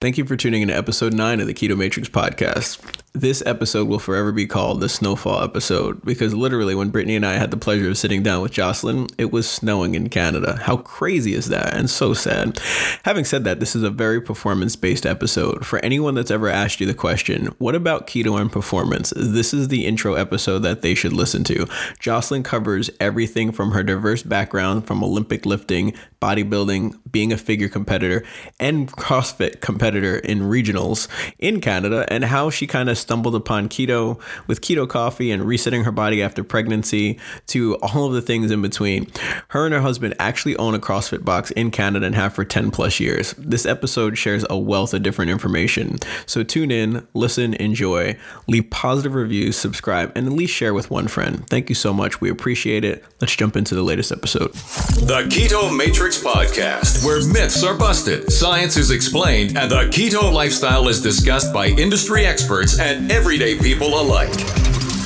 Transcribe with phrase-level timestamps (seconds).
[0.00, 2.99] Thank you for tuning in to episode 9 of the Keto Matrix podcast.
[3.12, 7.38] This episode will forever be called the snowfall episode because literally, when Brittney and I
[7.38, 10.60] had the pleasure of sitting down with Jocelyn, it was snowing in Canada.
[10.62, 11.74] How crazy is that?
[11.74, 12.60] And so sad.
[13.04, 15.66] Having said that, this is a very performance based episode.
[15.66, 19.12] For anyone that's ever asked you the question, what about keto and performance?
[19.16, 21.66] This is the intro episode that they should listen to.
[21.98, 28.22] Jocelyn covers everything from her diverse background from Olympic lifting, bodybuilding, being a figure competitor,
[28.60, 31.08] and CrossFit competitor in regionals
[31.40, 35.84] in Canada, and how she kind of stumbled upon keto with keto coffee and resetting
[35.84, 37.18] her body after pregnancy
[37.48, 39.10] to all of the things in between.
[39.48, 42.70] Her and her husband actually own a CrossFit box in Canada and have for 10
[42.70, 43.34] plus years.
[43.38, 45.98] This episode shares a wealth of different information.
[46.26, 51.08] So tune in, listen, enjoy, leave positive reviews, subscribe, and at least share with one
[51.08, 51.46] friend.
[51.48, 52.20] Thank you so much.
[52.20, 53.04] We appreciate it.
[53.20, 54.52] Let's jump into the latest episode.
[54.52, 60.88] The Keto Matrix Podcast, where myths are busted, science is explained, and the keto lifestyle
[60.88, 64.32] is discussed by industry experts and everyday people alike.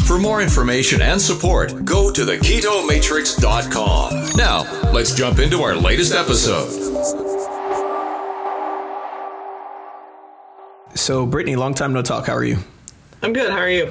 [0.06, 4.36] For more information and support, go to theketomatrix.com.
[4.36, 6.69] Now, let's jump into our latest episode.
[10.94, 12.27] So, Brittney, long time no talk.
[12.27, 12.59] How are you?
[13.22, 13.50] I'm good.
[13.50, 13.91] How are you?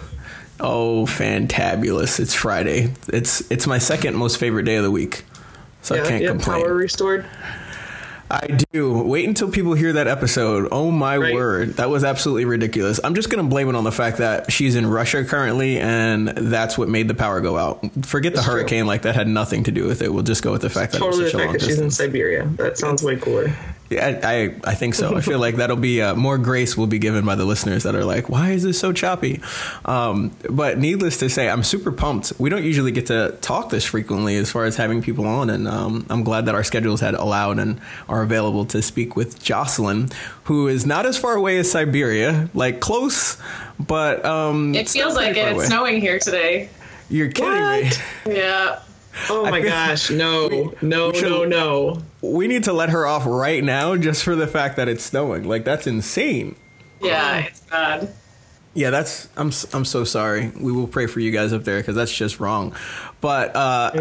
[0.60, 2.20] Oh, fantabulous!
[2.20, 2.94] It's Friday.
[3.08, 5.24] It's it's my second most favorite day of the week,
[5.82, 6.64] so I can't you have complain.
[6.64, 7.26] power restored.
[8.34, 8.92] I do.
[9.04, 10.68] Wait until people hear that episode.
[10.72, 11.34] Oh my Right.
[11.36, 13.00] word, that was absolutely ridiculous.
[13.04, 16.76] I'm just gonna blame it on the fact that she's in Russia currently, and that's
[16.78, 17.82] what made the power go out.
[18.06, 18.56] Forget the That's true.
[18.56, 20.12] hurricane; like that had nothing to do with it.
[20.12, 21.54] We'll just go with the fact that Totally it was the such a fact long
[21.60, 21.92] that she's in.
[21.92, 22.48] Siberia.
[22.58, 23.54] That sounds way cooler.
[23.90, 25.16] Yeah, I, I, think so.
[25.16, 27.94] I feel like that'll be uh, more grace will be given by the listeners that
[27.96, 29.40] are like, why is this so choppy?
[29.86, 32.34] Um, but needless to say, I'm super pumped.
[32.40, 35.68] We don't usually get to talk this frequently as far as having people on, and
[35.68, 40.10] um, I'm glad that our schedules had allowed and are available to speak with Jocelyn,
[40.46, 43.38] who is not as far away as Siberia, like close,
[43.80, 45.48] but um, It feels like it.
[45.48, 45.66] It's away.
[45.66, 46.70] snowing here today.
[47.10, 47.92] You're kidding me.
[48.38, 48.80] Yeah.
[49.30, 50.10] Oh my gosh!
[50.10, 52.02] No, no, we should- no, no.
[52.22, 55.44] We need to let her off right now just for the fact that it's snowing.
[55.48, 56.56] Like that's insane.
[57.02, 58.14] Yeah, it's bad.
[58.74, 60.52] Yeah, that's I'm I'm so sorry.
[60.60, 62.74] We will pray for you guys up there because that's just wrong.
[63.24, 63.92] But uh,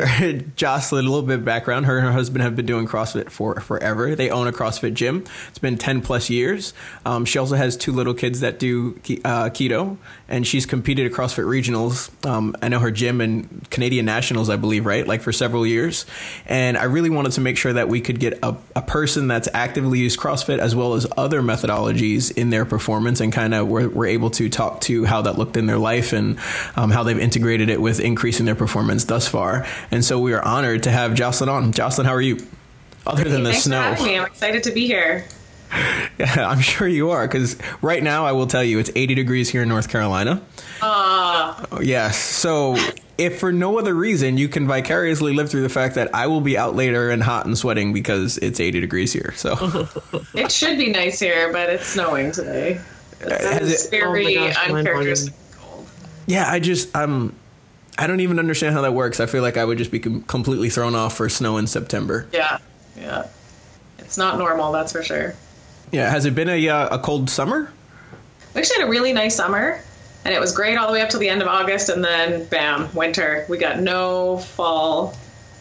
[0.57, 1.87] Jocelyn, a little bit of background.
[1.87, 4.17] Her and her husband have been doing CrossFit for forever.
[4.17, 5.23] They own a CrossFit gym.
[5.49, 6.75] It's been ten plus years.
[7.07, 9.97] Um, she also has two little kids that do uh, keto,
[10.29, 12.11] and she's competed at CrossFit regionals.
[12.27, 15.07] Um, I know her gym and Canadian nationals, I believe, right?
[15.07, 16.05] Like for several years.
[16.47, 19.49] And I really wanted to make sure that we could get a, a person that's
[19.55, 23.89] actively used CrossFit as well as other methodologies in their performance, and kind of we're,
[23.89, 26.41] we're able to talk to how that looked in their life and
[26.75, 29.67] um, how they've integrated it with increasing their performance thus far.
[29.91, 31.73] And so we are honored to have Jocelyn on.
[31.73, 32.39] Jocelyn, how are you?
[33.07, 33.77] Other than the Thanks snow.
[33.83, 34.19] for having me.
[34.19, 35.27] I'm excited to be here.
[36.19, 39.51] Yeah, I'm sure you are, because right now I will tell you it's 80 degrees
[39.51, 40.41] here in North Carolina.
[40.81, 42.17] Uh, Oh, Yes.
[42.19, 42.77] So,
[43.19, 46.41] if for no other reason, you can vicariously live through the fact that I will
[46.41, 49.33] be out later and hot and sweating because it's 80 degrees here.
[49.37, 49.53] So,
[50.35, 52.81] it should be nice here, but it's snowing today.
[53.21, 55.87] Has It's it- very Oh gosh, uncharacteristic cold.
[56.27, 57.35] yeah, I just I'm
[57.99, 59.21] I don't even understand how that works.
[59.21, 62.27] I feel like I would just be com- completely thrown off for snow in September.
[62.33, 62.59] Yeah,
[62.97, 63.27] yeah.
[63.99, 65.35] It's not normal, that's for sure.
[65.91, 67.71] Yeah, has it been a uh, a cold summer?
[68.55, 69.81] We actually had a really nice summer,
[70.25, 72.47] and it was great all the way up to the end of August, and then
[72.47, 73.45] bam, winter.
[73.49, 75.15] We got no fall,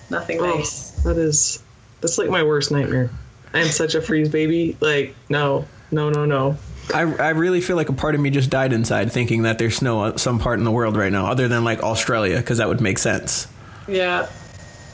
[0.09, 0.91] nothing Oh, nice.
[1.03, 1.61] that is
[1.99, 3.09] that's like my worst nightmare.
[3.53, 4.77] I am such a freeze baby.
[4.79, 6.57] Like no, no, no, no.
[6.93, 9.77] I, I really feel like a part of me just died inside thinking that there's
[9.77, 12.81] snow some part in the world right now, other than like Australia, because that would
[12.81, 13.47] make sense.
[13.87, 14.27] Yeah,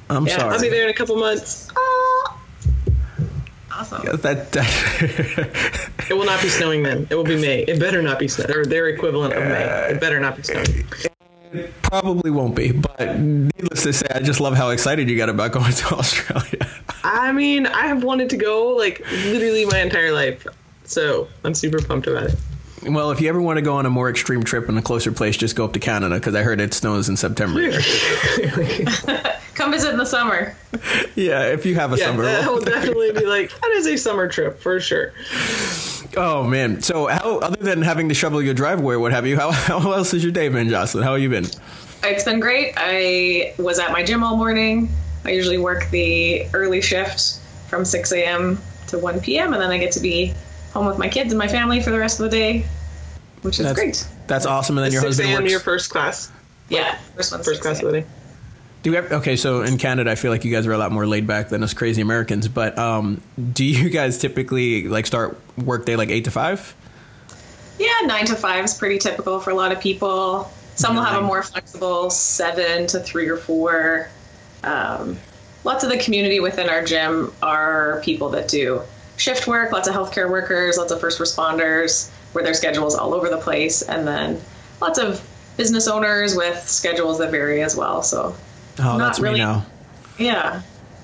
[0.09, 0.53] I'm Yeah, sorry.
[0.55, 1.69] I'll be there in a couple months.
[1.75, 2.39] Ah.
[3.71, 4.17] awesome.
[4.17, 7.07] That, that It will not be snowing then.
[7.09, 7.63] It will be May.
[7.63, 9.63] It better not be snow or their equivalent of May.
[9.91, 10.85] It better not be snowing.
[11.81, 12.71] probably won't be.
[12.71, 16.67] But needless to say, I just love how excited you got about going to Australia.
[17.03, 20.45] I mean, I have wanted to go like literally my entire life.
[20.87, 22.35] So I'm super pumped about it.
[22.83, 25.11] well, if you ever want to go on a more extreme trip in a closer
[25.11, 27.59] place, just go up to Canada because I heard it snows in September.
[29.55, 30.55] Come visit in the summer.
[31.15, 32.23] yeah, if you have a Yeah, summer.
[32.23, 35.13] that will definitely be like that is a summer trip for sure.
[36.15, 36.81] Oh man!
[36.81, 39.35] So, how other than having to shovel your driveway, or what have you?
[39.37, 41.03] How, how else has your day been, Jocelyn?
[41.03, 41.45] How have you been?
[42.03, 42.73] It's been great.
[42.77, 44.89] I was at my gym all morning.
[45.25, 48.59] I usually work the early shift from 6 a.m.
[48.87, 49.53] to 1 p.m.
[49.53, 50.33] and then I get to be
[50.77, 52.65] home with my kids and my family for the rest of the day,
[53.41, 54.07] which is That's great.
[54.27, 54.77] That's awesome.
[54.77, 55.41] And then your 6 husband a.m.
[55.41, 55.51] works.
[55.51, 56.31] your first class.
[56.69, 57.87] Yeah, first one's First class a.m.
[57.87, 58.07] of the day.
[58.83, 60.91] Do you have, okay, so in Canada, I feel like you guys are a lot
[60.91, 62.47] more laid back than us crazy Americans.
[62.47, 63.21] But um,
[63.53, 66.75] do you guys typically like start work day like eight to five?
[67.79, 70.51] Yeah, nine to five is pretty typical for a lot of people.
[70.75, 74.09] Some will have a more flexible seven to three or four.
[74.63, 75.17] Um,
[75.63, 78.81] lots of the community within our gym are people that do
[79.17, 83.29] shift work, lots of healthcare workers, lots of first responders, where their schedules all over
[83.29, 84.39] the place, and then
[84.81, 85.21] lots of
[85.57, 88.01] business owners with schedules that vary as well.
[88.03, 88.35] So,
[88.79, 89.39] Oh, Not really.
[90.19, 90.61] yeah,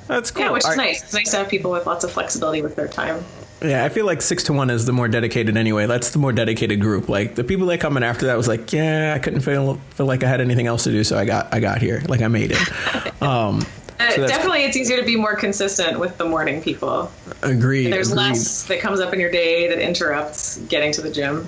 [0.08, 0.46] That's cool.
[0.46, 0.78] yeah, which is right.
[0.78, 1.04] nice.
[1.04, 3.24] It's nice to have people with lots of flexibility with their time.
[3.64, 5.88] Yeah, I feel like six to one is the more dedicated anyway.
[5.88, 7.08] That's the more dedicated group.
[7.10, 10.06] Like the people that come in after that was like, yeah, I couldn't feel feel
[10.06, 12.04] like I had anything else to do, so I got I got here.
[12.10, 12.60] Like I made it.
[13.24, 13.66] Um,
[14.12, 17.12] So definitely, it's easier to be more consistent with the morning people.
[17.42, 17.92] agreed.
[17.92, 18.22] There's agreed.
[18.24, 21.48] less that comes up in your day that interrupts getting to the gym.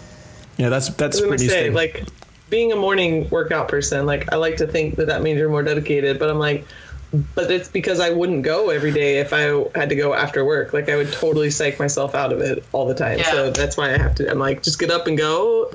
[0.58, 1.76] Yeah, that's that's I was gonna pretty say, stable.
[1.76, 2.06] like,
[2.50, 5.64] being a morning workout person, like, I like to think that that means you're more
[5.64, 6.66] dedicated, but I'm like,
[7.34, 10.74] but it's because I wouldn't go every day if I had to go after work.
[10.74, 13.20] Like, I would totally psych myself out of it all the time.
[13.20, 13.32] Yeah.
[13.32, 15.72] So that's why I have to, I'm like, just get up and go,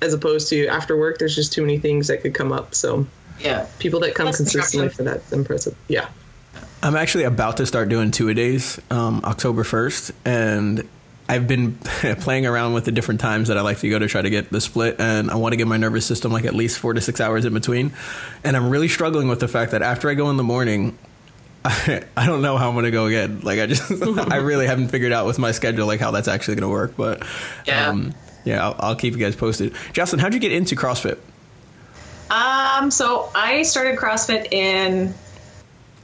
[0.00, 2.74] as opposed to after work, there's just too many things that could come up.
[2.74, 3.06] So
[3.40, 3.66] Yeah.
[3.78, 5.06] people that come Less consistently disruption.
[5.06, 5.76] for that's impressive.
[5.88, 6.08] Yeah.
[6.82, 10.88] I'm actually about to start doing two a days, um, October 1st, and
[11.28, 11.74] I've been
[12.20, 14.50] playing around with the different times that I like to go to try to get
[14.50, 17.00] the split, and I want to give my nervous system like at least four to
[17.00, 17.92] six hours in between.
[18.44, 20.98] And I'm really struggling with the fact that after I go in the morning,
[21.64, 23.40] I, I don't know how I'm going to go again.
[23.40, 23.90] Like I just,
[24.30, 26.94] I really haven't figured out with my schedule like how that's actually going to work.
[26.98, 27.26] But
[27.66, 27.88] Yeah.
[27.88, 28.14] um,
[28.44, 29.72] yeah, I'll, I'll keep you guys posted.
[29.94, 31.16] Jocelyn, how'd you get into CrossFit?
[32.34, 35.14] Um, so I started CrossFit in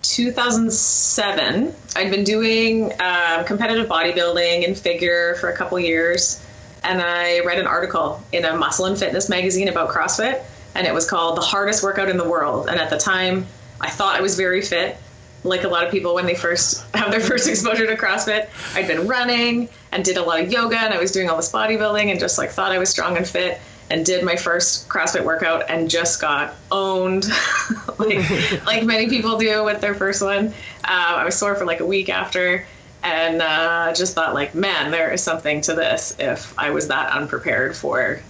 [0.02, 1.74] 2007.
[1.96, 6.46] I'd been doing um, competitive bodybuilding and figure for a couple years,
[6.84, 10.40] and I read an article in a Muscle and Fitness magazine about CrossFit,
[10.76, 13.44] and it was called "The Hardest Workout in the World." And at the time,
[13.80, 14.96] I thought I was very fit.
[15.42, 18.86] Like a lot of people when they first have their first exposure to CrossFit, I'd
[18.86, 22.08] been running and did a lot of yoga, and I was doing all this bodybuilding,
[22.08, 23.60] and just like thought I was strong and fit
[23.90, 27.26] and did my first CrossFit workout and just got owned,
[27.98, 30.46] like like many people do with their first one.
[30.46, 30.52] Um,
[30.84, 32.64] I was sore for like a week after,
[33.02, 36.16] and uh, just thought like, man, there is something to this.
[36.18, 38.20] If I was that unprepared for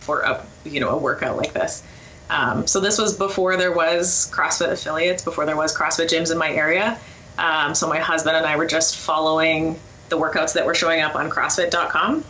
[0.00, 1.82] for a you know a workout like this.
[2.28, 6.38] Um, so this was before there was CrossFit affiliates, before there was CrossFit gyms in
[6.38, 6.98] my area.
[7.38, 9.78] Um, so my husband and I were just following
[10.08, 12.24] the workouts that were showing up on CrossFit.com,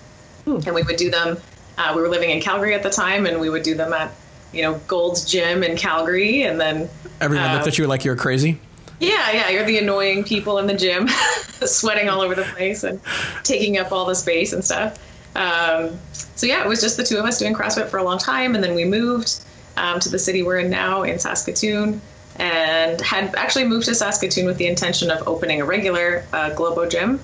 [0.47, 1.39] and we would do them.
[1.79, 4.13] Uh, we were living in Calgary at the time, and we would do them at
[4.53, 6.89] you know Gold's Gym in Calgary, and then
[7.21, 8.59] Everyone looked at you like you were crazy.
[9.01, 11.09] yeah, yeah, you're the annoying people in the gym,
[11.65, 13.01] sweating all over the place and
[13.43, 14.99] taking up all the space and stuff.
[15.37, 18.19] Um, so yeah, it was just the two of us doing CrossFit for a long
[18.19, 19.45] time, and then we moved
[19.77, 22.01] um, to the city we're in now in Saskatoon,
[22.37, 26.89] and had actually moved to Saskatoon with the intention of opening a regular uh, Globo
[26.89, 27.21] gym.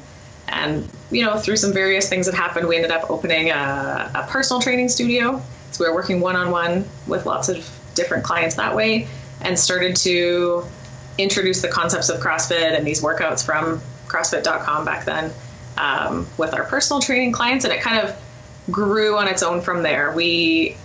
[0.52, 4.26] And you know, through some various things that happened, we ended up opening a, a
[4.28, 5.42] personal training studio.
[5.72, 9.08] So we were working one on one with lots of different clients that way,
[9.40, 10.64] and started to
[11.18, 15.32] introduce the concepts of CrossFit and these workouts from CrossFit.com back then
[15.78, 18.16] um, with our personal training clients, and it kind of
[18.70, 20.12] grew on its own from there.
[20.12, 20.76] We,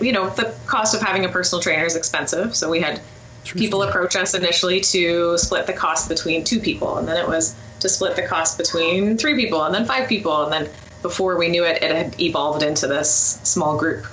[0.00, 3.00] you know, the cost of having a personal trainer is expensive, so we had
[3.44, 7.54] people approach us initially to split the cost between two people, and then it was
[7.80, 10.72] to split the cost between three people, and then five people, and then
[11.02, 14.04] before we knew it, it had evolved into this small group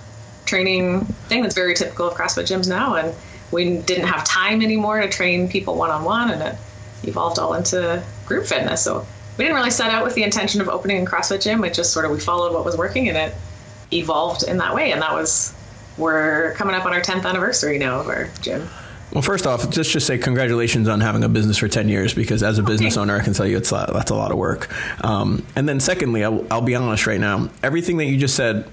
[0.46, 3.14] training thing that's very typical of CrossFit gyms now, and
[3.52, 6.56] we didn't have time anymore to train people one on one, and it
[7.04, 8.84] evolved all into group fitness.
[8.84, 9.06] So
[9.38, 11.64] we didn't really set out with the intention of opening a CrossFit gym.
[11.64, 13.34] It just sort of we followed what was working, and it
[13.92, 14.92] evolved in that way.
[14.92, 15.54] And that was
[15.98, 18.68] we're coming up on our 10th anniversary now of our gym.
[19.16, 22.44] Well, first off, just just say congratulations on having a business for ten years because
[22.44, 24.70] as a business owner, I can tell you it's that's a lot of work.
[25.06, 27.50] Um, and then secondly, I'll, I'll be honest right now.
[27.64, 28.70] Everything that you just said,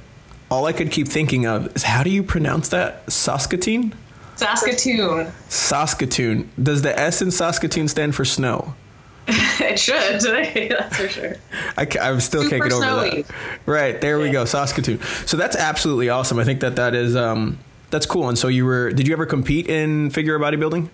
[0.50, 3.08] all I could keep thinking of is how do you pronounce that?
[3.08, 3.94] Saskatoon.
[4.34, 5.30] Saskatoon.
[5.48, 6.50] Saskatoon.
[6.60, 8.74] Does the S in Saskatoon stand for snow?
[9.28, 9.94] it should.
[10.70, 11.36] That's for sure.
[11.76, 13.22] I, I still can't get over snowy.
[13.22, 13.34] that.
[13.64, 15.00] Right there we go, Saskatoon.
[15.24, 16.40] So that's absolutely awesome.
[16.40, 17.60] I think that that is um,
[17.92, 18.28] that's cool.
[18.28, 18.90] And so you were?
[18.90, 20.88] Did you ever compete in figure of bodybuilding?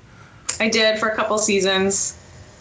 [0.60, 2.14] I did for a couple seasons.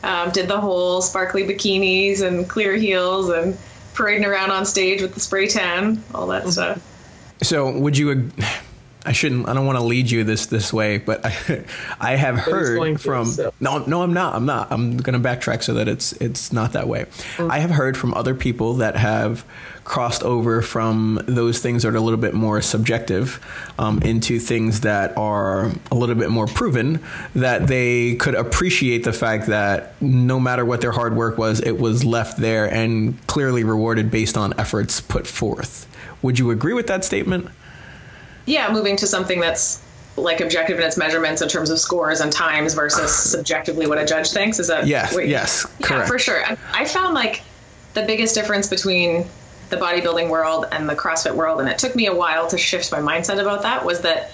[0.04, 3.58] Um, did the whole sparkly bikinis and clear heels and
[3.98, 6.80] parading around on stage with the spray tan, all that stuff.
[7.42, 8.32] So would you?
[9.08, 9.48] I shouldn't.
[9.48, 11.64] I don't want to lead you this this way, but I,
[12.00, 13.26] I have going heard to, from.
[13.26, 13.54] so.
[13.62, 14.36] No, no, I'm not.
[14.36, 14.70] I'm not.
[14.70, 17.06] I'm going to backtrack so that it's it's not that way.
[17.40, 19.46] I have heard from other people that have
[19.86, 23.40] crossed over from those things that are a little bit more subjective
[23.80, 27.02] um, into things that are a little bit more proven.
[27.34, 31.80] That they could appreciate the fact that no matter what their hard work was, it
[31.80, 35.88] was left there and clearly rewarded based on efforts put forth.
[36.22, 37.48] Would you agree with that statement?
[38.48, 39.80] Yeah, moving to something that's
[40.16, 44.06] like objective in its measurements in terms of scores and times versus subjectively what a
[44.06, 44.58] judge thinks.
[44.58, 46.08] Is that Yes, what- yes, yeah, correct.
[46.08, 46.44] for sure.
[46.44, 47.44] I, I found like
[47.94, 49.28] the biggest difference between
[49.70, 52.92] the bodybuilding world and the CrossFit world, and it took me a while to shift
[52.92, 54.32] my mindset about that, was that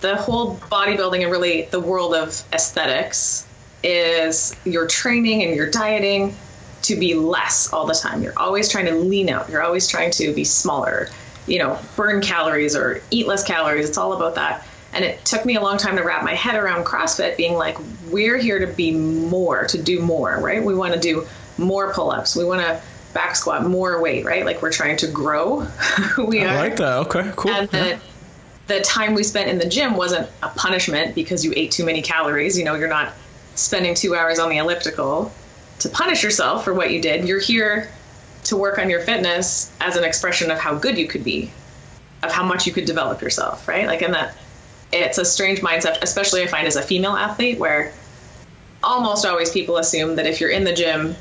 [0.00, 3.46] the whole bodybuilding and really the world of aesthetics
[3.82, 6.34] is your training and your dieting
[6.82, 8.22] to be less all the time.
[8.22, 9.48] You're always trying to lean out.
[9.50, 11.08] You're always trying to be smaller,
[11.46, 13.88] you know, burn calories or eat less calories.
[13.88, 14.66] It's all about that.
[14.92, 17.76] And it took me a long time to wrap my head around CrossFit being like,
[18.10, 20.62] we're here to be more, to do more, right?
[20.62, 21.26] We want to do
[21.58, 22.36] more pull ups.
[22.36, 22.80] We want to
[23.12, 24.44] back squat more weight, right?
[24.44, 25.66] Like we're trying to grow
[26.18, 26.98] we I are like that.
[27.06, 27.52] Okay, cool.
[27.52, 28.00] and the
[28.66, 32.02] the time we spent in the gym wasn't a punishment because you ate too many
[32.02, 32.58] calories.
[32.58, 33.12] You know, you're not
[33.54, 35.32] spending two hours on the elliptical
[35.80, 37.28] to punish yourself for what you did.
[37.28, 37.90] You're here
[38.44, 41.50] to work on your fitness as an expression of how good you could be,
[42.22, 43.86] of how much you could develop yourself, right?
[43.86, 44.36] Like, and that
[44.92, 47.92] it's a strange mindset, especially I find as a female athlete, where
[48.82, 51.16] almost always people assume that if you're in the gym,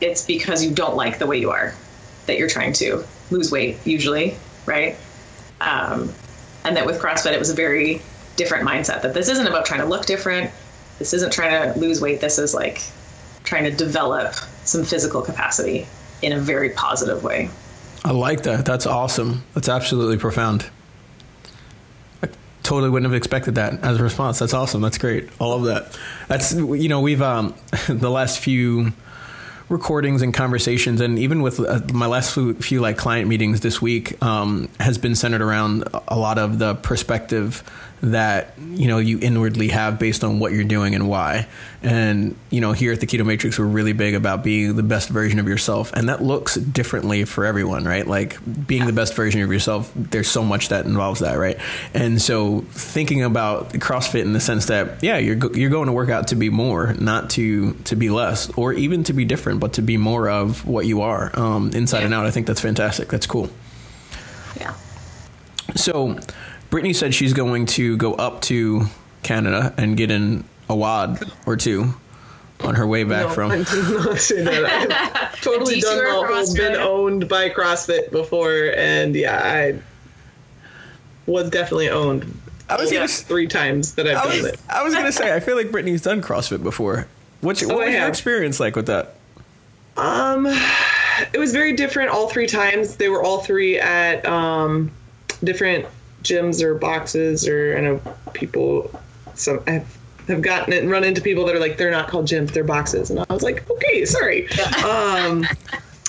[0.00, 1.74] it's because you don't like the way you are,
[2.26, 4.36] that you're trying to lose weight, usually,
[4.66, 4.96] right?
[5.60, 6.12] Um,
[6.64, 8.02] and that with CrossFit, it was a very
[8.36, 10.50] different mindset that this isn't about trying to look different.
[10.98, 12.20] This isn't trying to lose weight.
[12.20, 12.82] This is like
[13.44, 14.34] trying to develop
[14.64, 15.86] some physical capacity
[16.22, 17.50] in a very positive way.
[18.04, 18.64] I like that.
[18.64, 19.44] That's awesome.
[19.54, 20.66] That's absolutely profound.
[22.22, 22.28] I
[22.62, 24.38] totally wouldn't have expected that as a response.
[24.38, 24.80] That's awesome.
[24.80, 25.28] That's great.
[25.38, 25.96] All of that.
[26.28, 27.54] That's you know we've um
[27.88, 28.92] the last few
[29.68, 33.80] recordings and conversations and even with uh, my last few, few like client meetings this
[33.80, 37.64] week um, has been centered around a lot of the perspective
[38.02, 41.46] that you know you inwardly have based on what you're doing and why.
[41.82, 45.08] And you know here at the keto matrix we're really big about being the best
[45.08, 45.92] version of yourself.
[45.92, 48.06] And that looks differently for everyone right?
[48.06, 51.58] Like being the best version of yourself there's so much that involves that right?
[51.94, 55.92] And so thinking about crossfit in the sense that yeah you're go- you're going to
[55.92, 59.60] work out to be more not to to be less or even to be different
[59.60, 62.26] but to be more of what you are um, inside and out.
[62.26, 63.08] I think that's fantastic.
[63.08, 63.50] That's cool.
[64.58, 64.74] Yeah.
[65.76, 66.18] so,
[66.72, 68.86] Brittney said she's going to go up to
[69.22, 71.92] Canada and get in a WOD or two
[72.60, 73.50] on her way back No, from.
[73.50, 75.30] I did not say that.
[75.34, 79.78] I've totally done detour the whole been owned by CrossFit before, and yeah, I
[81.26, 82.24] was definitely owned.
[82.70, 84.60] I was gonna, three times that I've I done was, it.
[84.70, 87.06] I was gonna say I feel like Brittney's done CrossFit before.
[87.42, 89.16] What's your, Oh, what was your experience like with that?
[89.98, 90.46] Um,
[91.34, 92.96] it was very different all three times.
[92.96, 94.90] They were all three at um,
[95.44, 95.84] different
[96.22, 98.00] gyms or boxes, or I know
[98.32, 98.90] people.
[99.34, 99.86] Some have
[100.28, 102.64] have gotten it and run into people that are like they're not called gyms, they're
[102.64, 104.48] boxes, and I was like, okay, sorry.
[104.84, 105.46] Um,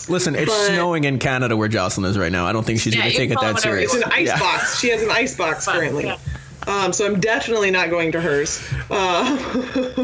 [0.09, 2.45] Listen, it's But- snowing in Canada where Jocelyn is right now.
[2.45, 3.93] I don't think she's Yeah, gonna take it that it serious.
[3.93, 4.37] it's an ice Yeah.
[4.39, 4.77] box.
[4.79, 6.05] She has an ice box currently.
[6.05, 6.17] Yeah.
[6.67, 8.61] Um, so I'm definitely not going to hers.
[8.91, 9.37] Uh,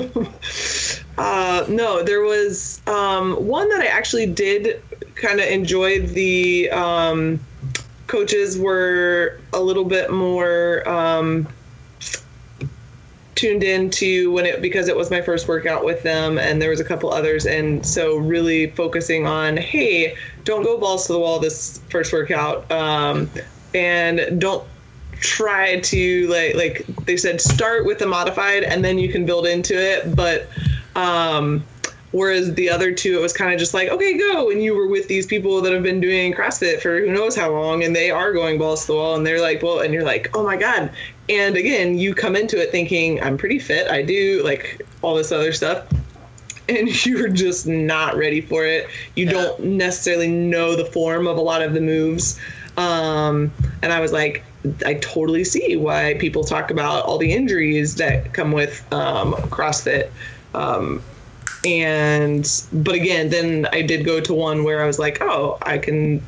[1.17, 4.81] uh, no, there was um, one that I actually did
[5.15, 5.99] kind of enjoy.
[6.01, 7.39] The um,
[8.09, 11.47] coaches were a little bit more um,
[13.35, 16.81] tuned into when it because it was my first workout with them, and there was
[16.81, 21.39] a couple others, and so really focusing on, hey, don't go balls to the wall
[21.39, 23.29] this first workout, um,
[23.73, 24.67] and don't
[25.21, 29.45] try to like like they said start with the modified and then you can build
[29.45, 30.15] into it.
[30.15, 30.47] But
[30.95, 31.63] um
[32.11, 34.87] whereas the other two it was kind of just like okay go and you were
[34.87, 38.09] with these people that have been doing crossfit for who knows how long and they
[38.09, 40.57] are going balls to the wall and they're like well and you're like oh my
[40.57, 40.91] god
[41.29, 45.31] and again you come into it thinking i'm pretty fit i do like all this
[45.31, 45.85] other stuff
[46.69, 48.87] and you're just not ready for it.
[49.15, 52.39] You don't necessarily know the form of a lot of the moves.
[52.77, 53.51] Um,
[53.81, 54.43] and I was like,
[54.85, 60.09] I totally see why people talk about all the injuries that come with um, CrossFit.
[60.53, 61.01] Um,
[61.65, 65.77] and, but again, then I did go to one where I was like, oh, I
[65.77, 66.21] can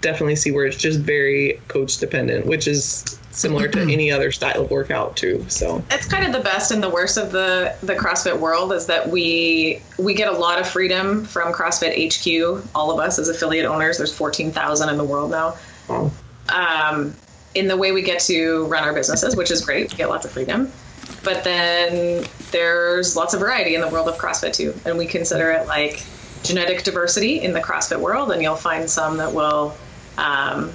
[0.00, 4.62] definitely see where it's just very coach dependent, which is similar to any other style
[4.62, 5.44] of workout too.
[5.48, 8.86] So, it's kind of the best and the worst of the the CrossFit world is
[8.86, 12.64] that we we get a lot of freedom from CrossFit HQ.
[12.74, 15.56] All of us as affiliate owners, there's 14,000 in the world now.
[15.88, 16.10] um,
[16.48, 17.14] Um,
[17.54, 19.90] in the way we get to run our businesses, which is great.
[19.90, 20.70] We get lots of freedom.
[21.26, 24.72] But then there's lots of variety in the world of CrossFit too.
[24.84, 26.06] And we consider it like
[26.44, 28.30] genetic diversity in the CrossFit world.
[28.30, 29.76] And you'll find some that will,
[30.18, 30.72] um,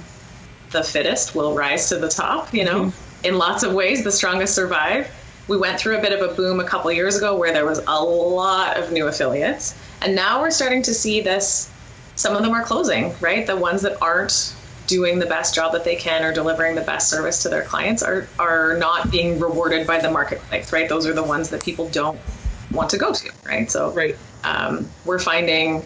[0.70, 3.24] the fittest will rise to the top, you know, mm-hmm.
[3.24, 5.10] in lots of ways, the strongest survive.
[5.48, 7.80] We went through a bit of a boom a couple years ago where there was
[7.86, 9.74] a lot of new affiliates.
[10.02, 11.70] And now we're starting to see this,
[12.16, 13.46] some of them are closing, right?
[13.46, 14.54] The ones that aren't
[14.86, 18.02] doing the best job that they can or delivering the best service to their clients
[18.02, 20.88] are are not being rewarded by the marketplace, right?
[20.88, 22.18] Those are the ones that people don't
[22.70, 23.70] want to go to, right?
[23.70, 24.16] So right.
[24.44, 25.84] Um, we're finding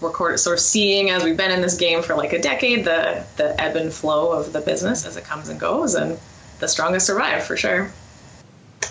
[0.00, 3.24] we're sort of seeing as we've been in this game for like a decade the
[3.36, 6.18] the ebb and flow of the business as it comes and goes, and
[6.58, 7.92] the strongest survive for sure.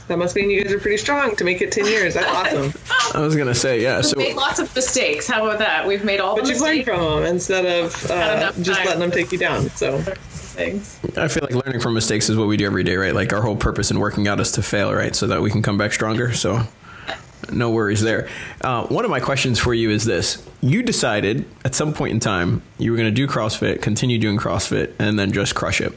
[0.08, 2.14] That must mean you guys are pretty strong to make it ten years.
[2.14, 3.20] That's awesome.
[3.20, 3.98] I was gonna say yeah.
[3.98, 5.28] We've so made lots of mistakes.
[5.28, 5.88] How about that?
[5.88, 6.36] We've made all.
[6.36, 9.70] But the you learn from them instead of uh, just letting them take you down.
[9.72, 10.02] So.
[10.56, 11.02] Things.
[11.18, 13.14] I feel like learning from mistakes is what we do every day, right?
[13.14, 15.14] Like our whole purpose in working out is to fail, right?
[15.14, 16.32] So that we can come back stronger.
[16.32, 16.62] So
[17.52, 18.30] no worries there.
[18.62, 22.22] Uh, one of my questions for you is this: You decided at some point in
[22.22, 25.94] time you were going to do CrossFit, continue doing CrossFit, and then just crush it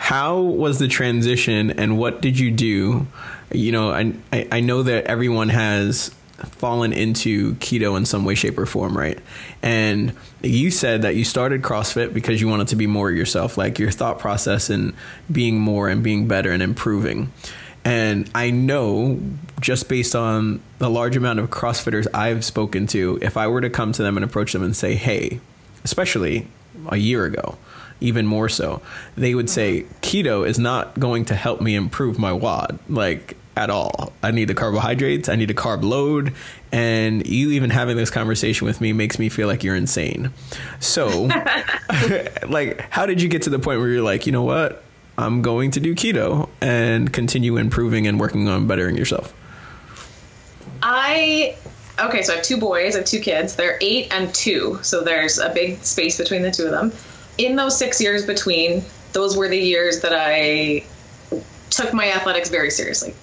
[0.00, 3.06] how was the transition and what did you do?
[3.52, 4.14] You know, I,
[4.50, 9.18] I know that everyone has fallen into keto in some way, shape, or form, right?
[9.62, 13.78] And you said that you started CrossFit because you wanted to be more yourself, like
[13.78, 14.94] your thought process and
[15.30, 17.30] being more and being better and improving.
[17.84, 19.20] And I know
[19.60, 23.70] just based on the large amount of CrossFitters I've spoken to, if I were to
[23.70, 25.40] come to them and approach them and say, hey,
[25.84, 26.48] especially
[26.88, 27.58] a year ago,
[28.00, 28.82] even more so.
[29.16, 33.68] They would say keto is not going to help me improve my WOD like at
[33.70, 34.12] all.
[34.22, 36.32] I need the carbohydrates, I need a carb load,
[36.72, 40.32] and you even having this conversation with me makes me feel like you're insane.
[40.78, 41.28] So,
[42.48, 44.82] like how did you get to the point where you're like, "You know what?
[45.18, 49.34] I'm going to do keto and continue improving and working on bettering yourself?"
[50.82, 51.56] I
[51.98, 53.56] okay, so I have two boys, I have two kids.
[53.56, 56.92] They're eight and two, so there's a big space between the two of them
[57.38, 58.82] in those six years between,
[59.12, 60.84] those were the years that I
[61.70, 63.14] took my athletics very seriously,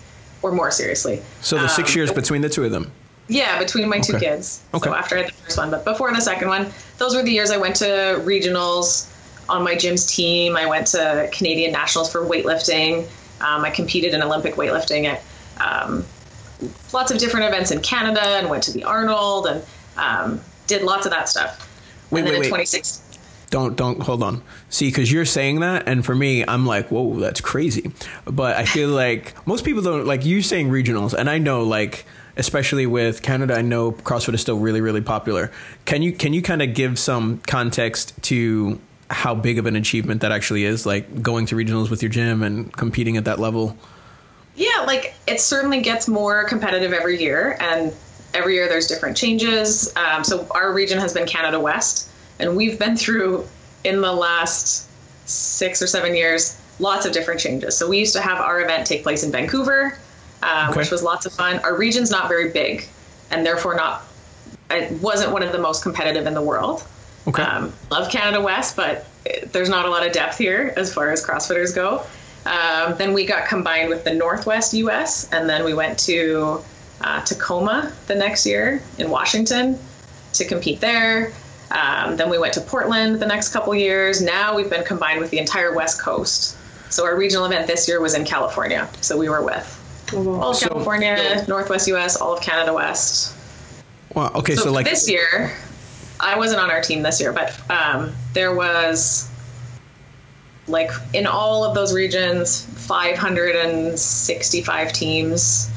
[0.42, 1.22] or more seriously.
[1.42, 2.92] So the six um, years between the two of them.
[3.30, 4.14] Yeah, between my okay.
[4.14, 4.64] two kids.
[4.74, 4.90] Okay.
[4.90, 7.32] So after I had the first one, but before the second one, those were the
[7.32, 9.14] years I went to regionals
[9.50, 10.56] on my gym's team.
[10.56, 13.08] I went to Canadian nationals for weightlifting.
[13.42, 15.22] Um, I competed in Olympic weightlifting at
[15.60, 16.06] um,
[16.94, 19.64] lots of different events in Canada and went to the Arnold and
[19.98, 21.64] um, did lots of that stuff.
[22.12, 23.02] Wait, and wait, wait
[23.50, 24.42] don't don't hold on.
[24.70, 27.92] See because you're saying that and for me i'm like whoa that's crazy.
[28.26, 32.06] But i feel like most people don't like you saying regionals and i know like
[32.36, 35.52] especially with canada i know crossfit is still really really popular.
[35.86, 38.80] Can you can you kind of give some context to
[39.10, 42.44] how big of an achievement that actually is like going to regionals with your gym
[42.44, 43.78] and competing at that level?
[44.56, 47.94] Yeah like it certainly gets more competitive every year and
[48.34, 49.96] every year there's different changes.
[49.96, 52.07] Um, so our region has been canada west
[52.40, 53.48] and we've been through
[53.84, 54.90] in the last
[55.28, 57.78] six or seven years lots of different changes.
[57.78, 59.98] So we used to have our event take place in Vancouver,
[60.44, 60.80] uh, okay.
[60.80, 61.60] which was lots of fun.
[61.60, 62.88] Our region's not very big,
[63.32, 64.04] and therefore not.
[64.70, 66.86] It wasn't one of the most competitive in the world.
[67.28, 67.44] Okay.
[67.44, 69.08] Um, love Canada West, but
[69.52, 72.04] there's not a lot of depth here as far as CrossFitters go.
[72.46, 76.62] Um, then we got combined with the Northwest US, and then we went to
[77.02, 79.78] uh, Tacoma the next year in Washington
[80.34, 81.34] to compete there.
[81.72, 84.22] Um, then we went to Portland the next couple years.
[84.22, 86.56] Now we've been combined with the entire West Coast.
[86.90, 88.88] So our regional event this year was in California.
[89.02, 89.74] So we were with
[90.14, 93.36] all of so, California, Northwest US, all of Canada West.
[94.14, 94.32] Wow.
[94.36, 94.56] Okay.
[94.56, 95.54] So, so like this year,
[96.20, 99.30] I wasn't on our team this year, but um, there was
[100.68, 105.72] like in all of those regions, 565 teams.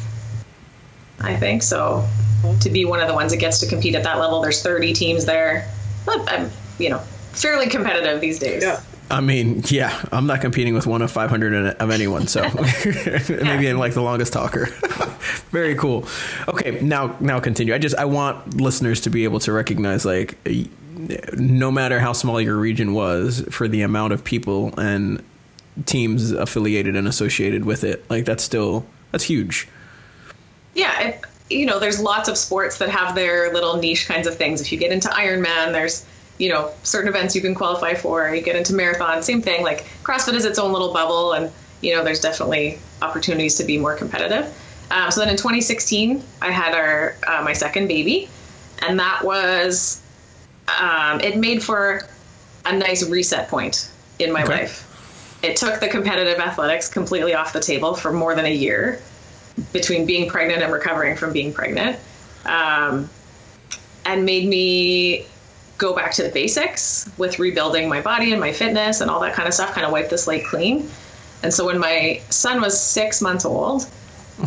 [1.20, 2.08] I think so.
[2.60, 4.94] To be one of the ones that gets to compete at that level, there's 30
[4.94, 5.70] teams there.
[6.08, 6.98] I'm, you know,
[7.32, 8.62] fairly competitive these days.
[8.62, 8.80] Yeah.
[9.10, 12.42] I mean, yeah, I'm not competing with one of 500 of anyone, so
[13.28, 14.66] maybe I'm like the longest talker.
[15.50, 16.06] Very cool.
[16.46, 17.74] Okay, now now continue.
[17.74, 20.38] I just I want listeners to be able to recognize like
[21.34, 25.22] no matter how small your region was for the amount of people and
[25.86, 29.66] teams affiliated and associated with it, like that's still that's huge.
[30.74, 34.36] Yeah, it, you know, there's lots of sports that have their little niche kinds of
[34.36, 34.60] things.
[34.60, 36.06] If you get into Ironman, there's
[36.38, 38.34] you know certain events you can qualify for.
[38.34, 39.62] You get into marathon, same thing.
[39.62, 43.76] Like CrossFit is its own little bubble, and you know there's definitely opportunities to be
[43.76, 44.56] more competitive.
[44.92, 48.28] Um, so then in 2016, I had our uh, my second baby,
[48.86, 50.00] and that was
[50.80, 52.06] um, it made for
[52.64, 54.52] a nice reset point in my okay.
[54.52, 54.86] life.
[55.42, 59.00] it took the competitive athletics completely off the table for more than a year
[59.72, 61.98] between being pregnant and recovering from being pregnant,
[62.46, 63.08] um,
[64.06, 65.26] and made me
[65.78, 69.34] go back to the basics with rebuilding my body and my fitness and all that
[69.34, 69.72] kind of stuff.
[69.72, 70.88] Kind of wipe the slate clean.
[71.42, 73.88] And so when my son was six months old,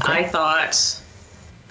[0.02, 1.02] I thought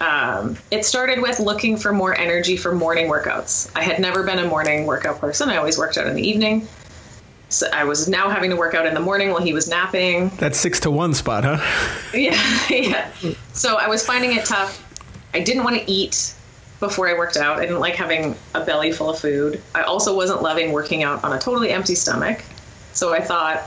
[0.01, 3.71] um, it started with looking for more energy for morning workouts.
[3.77, 5.49] I had never been a morning workout person.
[5.49, 6.66] I always worked out in the evening.
[7.53, 10.31] So I was now having to work out in the morning while he was napping.
[10.38, 11.59] That six to one spot, huh?
[12.19, 13.11] Yeah, yeah.
[13.53, 14.83] So I was finding it tough.
[15.35, 16.35] I didn't want to eat
[16.81, 17.59] before I worked out.
[17.59, 19.61] I didn't like having a belly full of food.
[19.75, 22.43] I also wasn't loving working out on a totally empty stomach.
[22.95, 23.62] So I thought,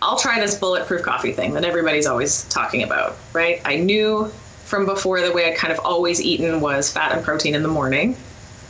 [0.00, 3.60] I'll try this bulletproof coffee thing that everybody's always talking about, right?
[3.64, 4.26] I knew
[4.64, 7.68] from before the way I'd kind of always eaten was fat and protein in the
[7.68, 8.16] morning.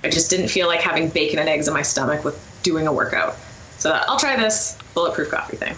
[0.02, 2.92] I just didn't feel like having bacon and eggs in my stomach with doing a
[2.92, 3.36] workout.
[3.86, 5.76] So I'll try this bulletproof coffee thing.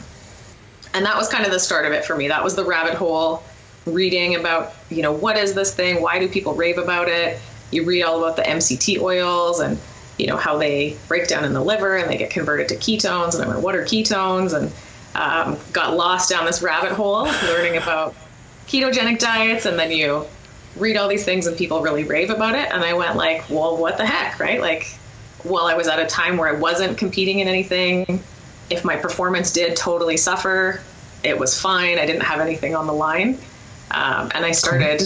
[0.95, 2.27] And that was kind of the start of it for me.
[2.29, 3.43] That was the rabbit hole
[3.85, 6.01] reading about, you know, what is this thing?
[6.01, 7.39] Why do people rave about it?
[7.71, 9.79] You read all about the MCT oils and,
[10.17, 13.35] you know, how they break down in the liver and they get converted to ketones.
[13.35, 14.57] And I went, what are ketones?
[14.57, 14.73] And
[15.15, 18.15] um, got lost down this rabbit hole learning about
[18.69, 19.67] ketogenic diets.
[19.67, 20.25] And then you
[20.77, 22.73] read all these things and people really rave about it.
[22.73, 24.63] And I went like, well, what the heck, right?
[24.63, 24.98] Like,
[25.45, 28.23] while I was at a time where I wasn't competing in anything,
[28.71, 30.81] if my performance did totally suffer,
[31.23, 31.99] it was fine.
[31.99, 33.39] I didn't have anything on the line.
[33.91, 35.03] Um, and I started,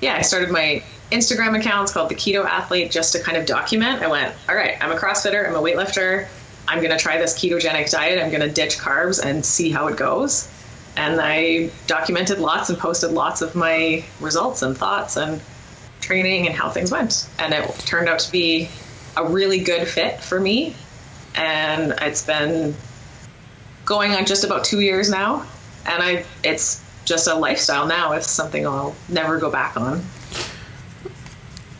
[0.00, 4.02] yeah, I started my Instagram account called the Keto Athlete just to kind of document.
[4.02, 6.28] I went, all right, I'm a CrossFitter, I'm a weightlifter.
[6.68, 8.22] I'm going to try this ketogenic diet.
[8.22, 10.48] I'm going to ditch carbs and see how it goes.
[10.96, 15.40] And I documented lots and posted lots of my results and thoughts and
[16.00, 17.28] training and how things went.
[17.38, 18.68] And it turned out to be
[19.16, 20.74] a really good fit for me.
[21.34, 22.74] And it's been
[23.84, 25.46] going on just about two years now.
[25.86, 28.12] And I, it's just a lifestyle now.
[28.12, 30.00] It's something I'll never go back on.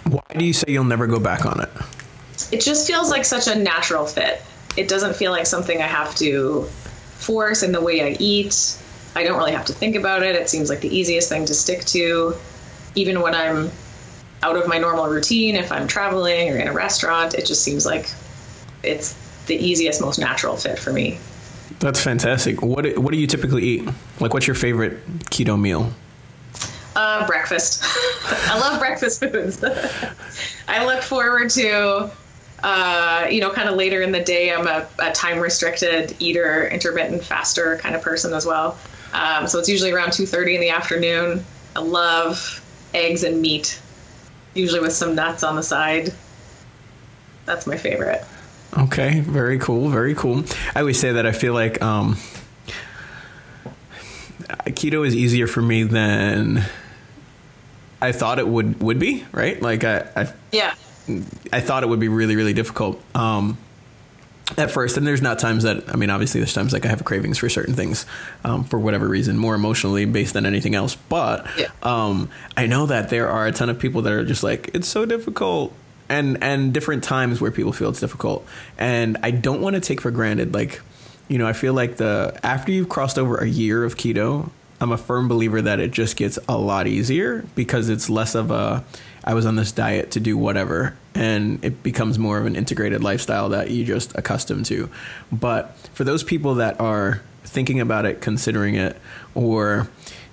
[0.09, 1.69] Why do you say you'll never go back on it?
[2.51, 4.43] It just feels like such a natural fit.
[4.77, 6.63] It doesn't feel like something I have to
[7.19, 8.77] force in the way I eat.
[9.15, 10.35] I don't really have to think about it.
[10.35, 12.35] It seems like the easiest thing to stick to.
[12.95, 13.71] Even when I'm
[14.43, 17.85] out of my normal routine, if I'm traveling or in a restaurant, it just seems
[17.85, 18.11] like
[18.83, 19.15] it's
[19.47, 21.19] the easiest, most natural fit for me.
[21.79, 22.63] That's fantastic.
[22.63, 23.89] What what do you typically eat?
[24.19, 25.93] Like, what's your favorite keto meal?
[26.97, 27.83] Uh, breakfast.
[28.51, 29.63] I love breakfast foods.
[30.69, 32.11] I look forward to,
[32.63, 34.53] uh, you know, kind of later in the day.
[34.53, 38.77] I'm a, a, time restricted eater, intermittent faster kind of person as well.
[39.13, 41.45] Um, so it's usually around 2:30 in the afternoon.
[41.77, 42.61] I love
[42.93, 43.81] eggs and meat,
[44.55, 46.13] usually with some nuts on the side.
[47.47, 48.25] That's my favorite.
[48.79, 50.45] Okay, very cool, very cool.
[50.75, 52.17] I always say that I feel like um,
[54.67, 56.65] keto is easier for me than
[58.01, 59.25] I thought it would would be.
[59.33, 59.61] Right?
[59.61, 60.75] Like I, I yeah,
[61.53, 63.03] I thought it would be really really difficult.
[63.15, 63.59] Um,
[64.57, 67.05] at first, and there's not times that I mean, obviously, there's times like I have
[67.05, 68.07] cravings for certain things
[68.45, 70.97] um, for whatever reason, more emotionally based than anything else.
[70.97, 71.69] But yeah.
[71.83, 74.89] um, I know that there are a ton of people that are just like, it's
[74.89, 75.73] so difficult
[76.11, 78.45] and and different times where people feel it's difficult
[78.77, 80.83] and i don't want to take for granted like
[81.29, 84.91] you know i feel like the after you've crossed over a year of keto i'm
[84.91, 88.85] a firm believer that it just gets a lot easier because it's less of a
[89.25, 93.03] i was on this diet to do whatever and it becomes more of an integrated
[93.03, 94.89] lifestyle that you just accustomed to.
[95.33, 98.97] But for those people that are thinking about it considering it
[99.35, 99.89] or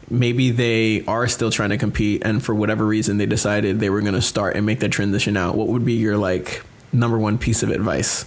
[0.09, 4.01] maybe they are still trying to compete and for whatever reason they decided they were
[4.01, 7.37] going to start and make that transition out what would be your like number one
[7.37, 8.25] piece of advice?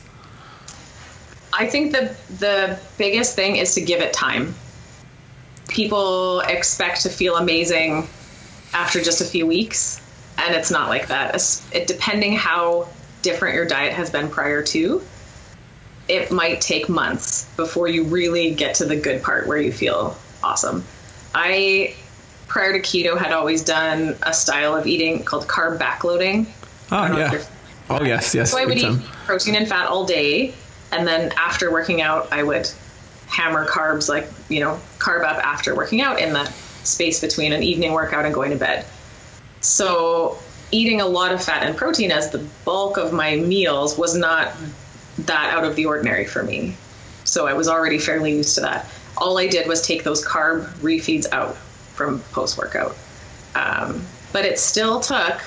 [1.52, 4.54] I think the the biggest thing is to give it time.
[5.68, 8.08] People expect to feel amazing
[8.72, 10.00] after just a few weeks
[10.40, 11.34] and it's not like that
[11.72, 12.88] it, depending how
[13.22, 15.02] different your diet has been prior to
[16.08, 20.16] it might take months before you really get to the good part where you feel
[20.42, 20.84] awesome
[21.34, 21.94] I
[22.50, 26.46] prior to keto had always done a style of eating called carb backloading.
[26.90, 27.44] Ah, oh yeah.
[27.88, 28.50] Oh yes, yes.
[28.50, 29.02] So I would eat time.
[29.24, 30.52] protein and fat all day,
[30.92, 32.70] and then after working out, I would
[33.28, 37.62] hammer carbs like you know carb up after working out in that space between an
[37.62, 38.84] evening workout and going to bed.
[39.60, 40.38] So
[40.70, 44.52] eating a lot of fat and protein as the bulk of my meals was not
[45.20, 46.76] that out of the ordinary for me.
[47.24, 48.86] So I was already fairly used to that
[49.20, 52.96] all I did was take those carb refeeds out from post workout.
[53.54, 55.42] Um, but it still took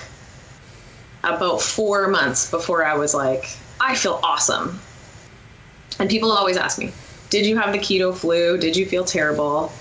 [1.23, 3.49] about four months before I was like,
[3.80, 4.80] I feel awesome.
[5.99, 6.91] And people always ask me,
[7.30, 8.58] did you have the keto flu?
[8.58, 9.71] Did you feel terrible?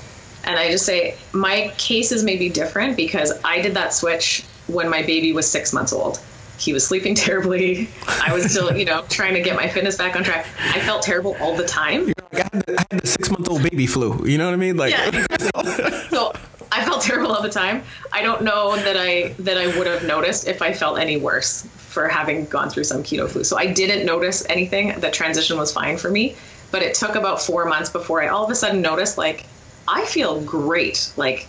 [0.44, 4.88] And I just say my cases may be different because I did that switch when
[4.88, 6.20] my baby was six months old.
[6.58, 7.88] He was sleeping terribly.
[8.06, 10.46] I was still, you know, trying to get my fitness back on track.
[10.58, 12.06] I felt terrible all the time.
[12.06, 14.24] Like I had the, I had the six month old baby flu.
[14.26, 14.76] You know what I mean?
[14.76, 16.08] Like, Yeah.
[16.10, 16.32] so
[16.72, 17.82] I felt terrible all the time.
[18.12, 21.66] I don't know that I that I would have noticed if I felt any worse
[21.76, 23.44] for having gone through some keto flu.
[23.44, 24.98] So I didn't notice anything.
[24.98, 26.34] The transition was fine for me,
[26.70, 29.44] but it took about four months before I all of a sudden noticed like
[29.86, 31.12] I feel great.
[31.16, 31.46] Like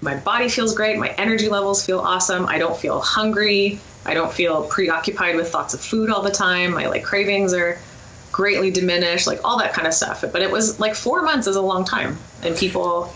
[0.00, 0.98] my body feels great.
[0.98, 2.46] My energy levels feel awesome.
[2.46, 3.80] I don't feel hungry.
[4.06, 6.72] I don't feel preoccupied with thoughts of food all the time.
[6.72, 7.78] My like cravings are
[8.32, 10.24] greatly diminished, like all that kind of stuff.
[10.32, 13.12] But it was like four months is a long time, and people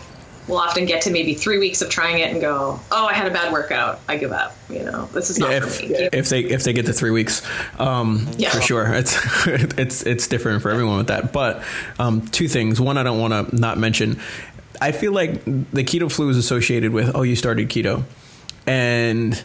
[0.47, 3.27] will often get to maybe three weeks of trying it and go, "Oh, I had
[3.27, 3.99] a bad workout.
[4.07, 6.09] I give up." You know, this is not yeah, for if, me.
[6.13, 7.41] if they if they get to three weeks,
[7.79, 8.49] um, Yeah.
[8.51, 9.17] for sure, it's
[9.77, 11.31] it's it's different for everyone with that.
[11.33, 11.63] But
[11.99, 12.79] um, two things.
[12.79, 14.19] One, I don't want to not mention.
[14.81, 18.03] I feel like the keto flu is associated with oh, you started keto,
[18.67, 19.41] and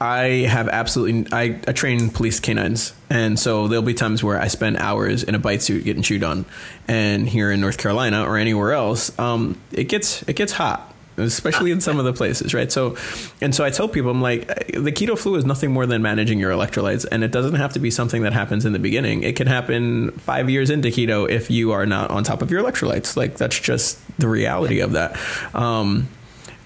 [0.00, 4.46] I have absolutely I, I train police canines, and so there'll be times where I
[4.46, 6.44] spend hours in a bite suit getting chewed on,
[6.86, 11.72] and here in North Carolina or anywhere else, um, it gets it gets hot, especially
[11.72, 12.70] in some of the places, right?
[12.70, 12.96] So,
[13.40, 16.38] and so I tell people, I'm like, the keto flu is nothing more than managing
[16.38, 19.24] your electrolytes, and it doesn't have to be something that happens in the beginning.
[19.24, 22.62] It can happen five years into keto if you are not on top of your
[22.62, 23.16] electrolytes.
[23.16, 25.18] Like that's just the reality of that.
[25.56, 26.08] Um,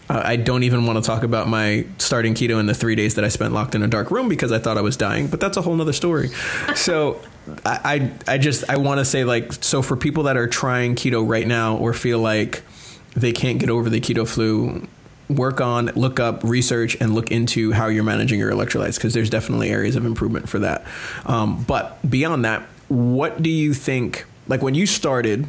[0.08, 3.14] uh, I don't even want to talk about my starting keto in the three days
[3.14, 5.40] that I spent locked in a dark room because I thought I was dying, but
[5.40, 6.30] that's a whole nother story.
[6.74, 7.20] So
[7.64, 10.94] I, I, I just, I want to say like, so for people that are trying
[10.94, 12.62] keto right now or feel like
[13.14, 14.86] they can't get over the keto flu,
[15.28, 19.30] work on, look up, research, and look into how you're managing your electrolytes because there's
[19.30, 20.84] definitely areas of improvement for that.
[21.26, 25.48] Um, but beyond that, what do you think, like when you started,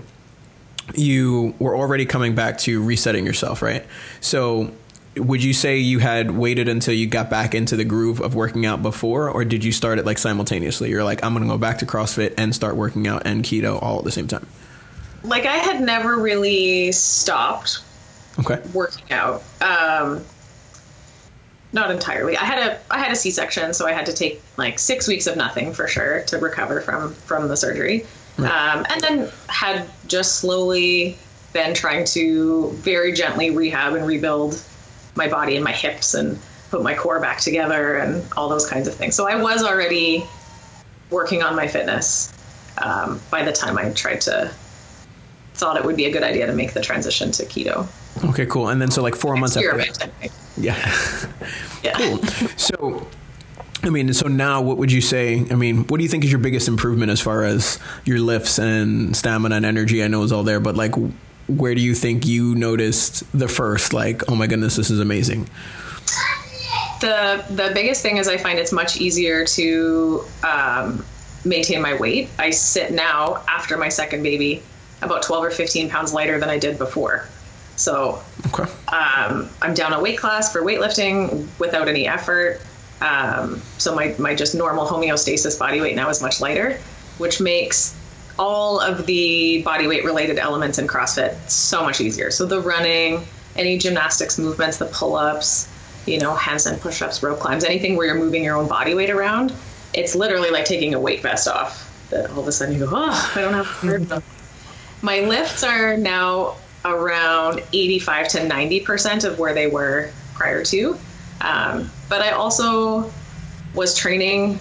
[0.95, 3.85] you were already coming back to resetting yourself, right?
[4.21, 4.71] So,
[5.15, 8.65] would you say you had waited until you got back into the groove of working
[8.65, 10.89] out before, or did you start it like simultaneously?
[10.89, 13.81] You're like, I'm going to go back to CrossFit and start working out and keto
[13.81, 14.47] all at the same time.
[15.23, 17.83] Like I had never really stopped
[18.39, 18.59] Okay.
[18.73, 19.43] working out.
[19.61, 20.23] Um,
[21.71, 22.35] not entirely.
[22.37, 25.07] I had a I had a C section, so I had to take like six
[25.07, 28.05] weeks of nothing for sure to recover from from the surgery,
[28.39, 31.17] um, and then had just slowly
[31.53, 34.61] been trying to very gently rehab and rebuild
[35.15, 36.39] my body and my hips and
[36.71, 39.15] put my core back together and all those kinds of things.
[39.15, 40.25] So I was already
[41.11, 42.33] working on my fitness
[42.79, 44.51] um, by the time I tried to
[45.53, 47.87] thought it would be a good idea to make the transition to keto.
[48.29, 48.69] Okay, cool.
[48.69, 50.31] And then so like four months after that.
[50.57, 50.75] Yeah.
[51.83, 51.97] Yeah.
[51.97, 52.23] cool.
[52.55, 53.05] So,
[53.83, 55.45] I mean, so now what would you say?
[55.51, 58.57] I mean, what do you think is your biggest improvement as far as your lifts
[58.57, 60.03] and stamina and energy?
[60.03, 60.93] I know is all there, but like,
[61.47, 65.49] where do you think you noticed the first, like, oh my goodness, this is amazing?
[67.01, 71.03] the the biggest thing is I find it's much easier to um,
[71.43, 72.29] maintain my weight.
[72.39, 74.63] I sit now after my second baby
[75.01, 77.27] about 12 or 15 pounds lighter than I did before.
[77.75, 78.63] So Okay.
[78.93, 82.61] um, I'm down a weight class for weightlifting without any effort.
[83.03, 86.79] Um, so my, my just normal homeostasis body weight now is much lighter,
[87.17, 87.95] which makes
[88.39, 92.31] all of the body weight related elements in CrossFit so much easier.
[92.31, 93.25] So the running,
[93.57, 95.69] any gymnastics movements, the pull ups,
[96.05, 99.09] you know, handstand push ups, rope climbs, anything where you're moving your own body weight
[99.09, 99.53] around,
[99.93, 101.89] it's literally like taking a weight vest off.
[102.09, 104.23] That all of a sudden you go, oh, I don't have them.
[105.01, 110.97] My lifts are now around 85 to 90% of where they were prior to.
[111.41, 113.11] Um, but I also
[113.73, 114.59] was training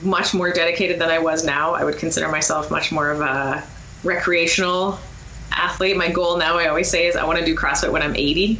[0.00, 1.74] much more dedicated than I was now.
[1.74, 3.62] I would consider myself much more of a
[4.02, 4.98] recreational
[5.52, 5.98] athlete.
[5.98, 8.54] My goal now, I always say, is I want to do CrossFit when I'm 80.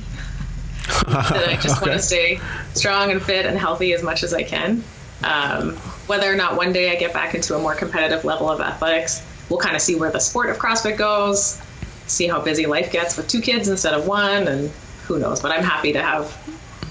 [1.07, 2.39] that I just want to stay
[2.75, 4.85] strong and fit and healthy as much as I can.
[5.25, 8.61] Um, whether or not one day I get back into a more competitive level of
[8.61, 11.59] athletics, we'll kind of see where the sport of CrossFit goes,
[12.07, 14.71] see how busy life gets with two kids instead of one, and
[15.07, 15.41] who knows.
[15.41, 16.37] But I'm happy to have,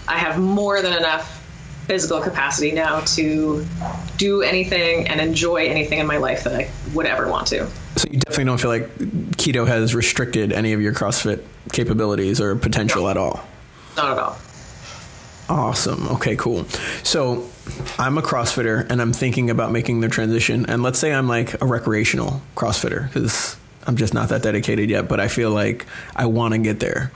[0.09, 1.35] I have more than enough
[1.85, 3.65] physical capacity now to
[4.17, 7.67] do anything and enjoy anything in my life that I would ever want to.
[7.95, 8.95] So you definitely don't feel like
[9.37, 13.43] keto has restricted any of your CrossFit capabilities or potential at all.
[13.95, 14.37] Not at all.
[15.49, 16.07] Awesome.
[16.09, 16.65] Okay, cool.
[17.03, 17.49] So
[17.97, 20.67] I'm a CrossFitter and I'm thinking about making the transition.
[20.67, 25.07] And let's say I'm like a recreational CrossFitter because I'm just not that dedicated yet,
[25.07, 27.11] but I feel like I want to get there.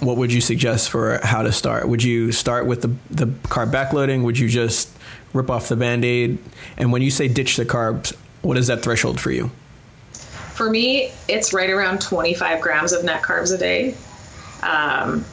[0.00, 1.88] What would you suggest for how to start?
[1.88, 4.22] Would you start with the, the carb backloading?
[4.22, 4.90] Would you just
[5.32, 6.38] rip off the band aid?
[6.76, 9.50] And when you say ditch the carbs, what is that threshold for you?
[10.58, 13.94] for me, it's right around 25 grams of net carbs a day.
[14.64, 15.24] Um,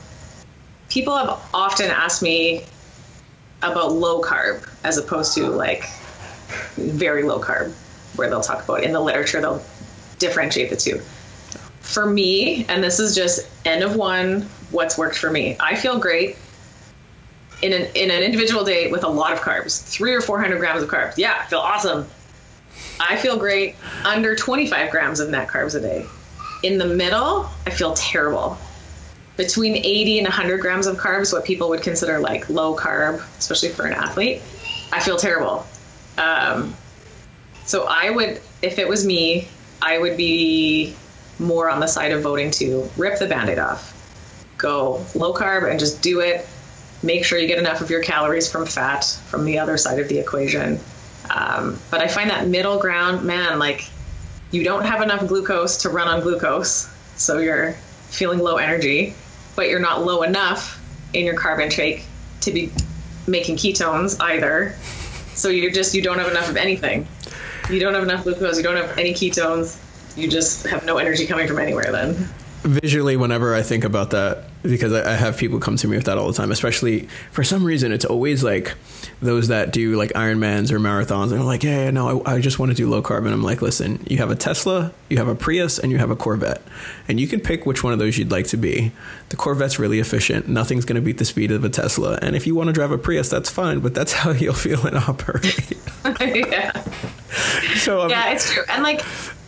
[0.88, 2.63] people have often asked me
[3.63, 5.89] about low carb as opposed to like
[6.75, 7.73] very low carb,
[8.17, 9.63] where they'll talk about in the literature, they'll
[10.19, 10.99] differentiate the two.
[11.80, 15.56] For me, and this is just n of one, what's worked for me.
[15.60, 16.38] I feel great
[17.62, 20.60] in an in an individual day with a lot of carbs, three or four hundred
[20.60, 21.13] grams of carbs.
[21.17, 22.08] Yeah, I feel awesome.
[22.99, 26.06] I feel great under 25 grams of net carbs a day.
[26.63, 28.58] In the middle, I feel terrible.
[29.38, 33.69] Between 80 and 100 grams of carbs, what people would consider like low carb, especially
[33.69, 34.41] for an athlete,
[34.91, 35.65] I feel terrible.
[36.17, 36.75] Um,
[37.65, 39.47] so I would, if it was me,
[39.82, 40.95] I would be
[41.39, 43.93] more on the side of voting to rip the band aid off,
[44.65, 46.47] go low carb and just do it.
[47.04, 50.10] Make sure you get enough of your calories from fat from the other side of
[50.10, 50.80] the equation.
[51.30, 53.88] Um, but I find that middle ground, man, like
[54.51, 57.73] you don't have enough glucose to run on glucose, so you're
[58.10, 59.13] feeling low energy,
[59.56, 60.82] but you're not low enough
[61.13, 62.06] in your carb intake
[62.41, 62.71] to be
[63.28, 64.75] making ketones either.
[65.36, 67.08] So you're just you don't have enough of anything.
[67.69, 68.58] You don't have enough glucose.
[68.58, 69.78] You don't have any ketones.
[70.15, 71.91] You just have no energy coming from anywhere.
[71.91, 72.30] Then
[72.65, 76.06] visually whenever I think about that because I, I, have people come to me with
[76.06, 76.51] that all the time.
[76.51, 78.73] Especially for some reason, it's always like
[79.21, 81.23] those that do like Ironmans or marathons.
[81.23, 83.43] And they're like, "Yeah, no, I, I just want to do low carb." And I'm
[83.43, 86.62] like, "Listen, you have a Tesla, you have a Prius, and you have a Corvette,
[87.08, 88.91] and you can pick which one of those you'd like to be.
[89.30, 90.47] The Corvette's really efficient.
[90.47, 92.17] Nothing's going to beat the speed of a Tesla.
[92.21, 93.80] And if you want to drive a Prius, that's fine.
[93.80, 95.73] But that's how you'll feel and operate."
[96.19, 96.71] yeah.
[97.78, 98.63] So um, yeah, it's true.
[98.69, 99.01] And like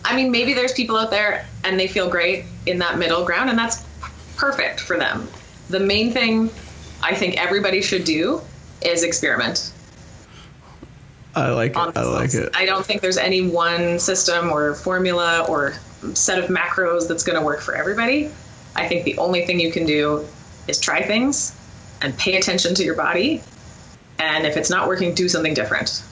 [0.08, 3.50] I mean, maybe there's people out there and they feel great in that middle ground,
[3.50, 3.86] and that's
[4.38, 5.28] perfect for them.
[5.70, 6.50] The main thing
[7.04, 8.42] I think everybody should do
[8.82, 9.74] is experiment.
[11.36, 11.78] I like it.
[11.78, 12.56] I like it.
[12.56, 15.74] I don't think there's any one system or formula or
[16.14, 18.32] set of macros that's going to work for everybody.
[18.76, 20.26] I think the only thing you can do
[20.68, 21.56] is try things
[22.02, 23.42] and pay attention to your body.
[24.20, 26.04] And if it's not working, do something different.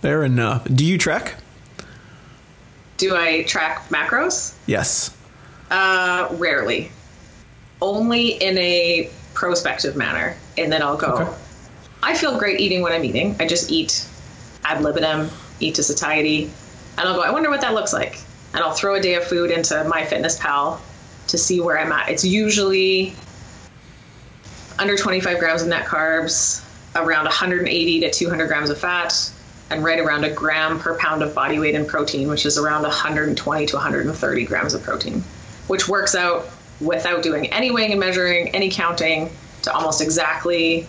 [0.00, 0.64] Fair enough.
[0.64, 1.34] Do you track?
[2.98, 4.54] Do I track macros?
[4.66, 5.16] Yes.
[5.70, 6.90] Uh, rarely.
[7.80, 10.36] Only in a prospective manner.
[10.58, 11.32] And then I'll go, okay.
[12.02, 13.36] I feel great eating what I'm eating.
[13.40, 14.06] I just eat
[14.64, 15.30] ad libitum,
[15.60, 16.50] eat to satiety.
[16.98, 18.20] And I'll go, I wonder what that looks like.
[18.52, 20.80] And I'll throw a day of food into MyFitnessPal
[21.28, 22.08] to see where I'm at.
[22.08, 23.14] It's usually
[24.78, 26.64] under 25 grams of net carbs,
[26.96, 29.30] around 180 to 200 grams of fat,
[29.70, 32.82] and right around a gram per pound of body weight in protein, which is around
[32.82, 35.22] 120 to 130 grams of protein,
[35.66, 36.48] which works out
[36.80, 39.30] without doing any weighing and measuring, any counting,
[39.62, 40.86] to almost exactly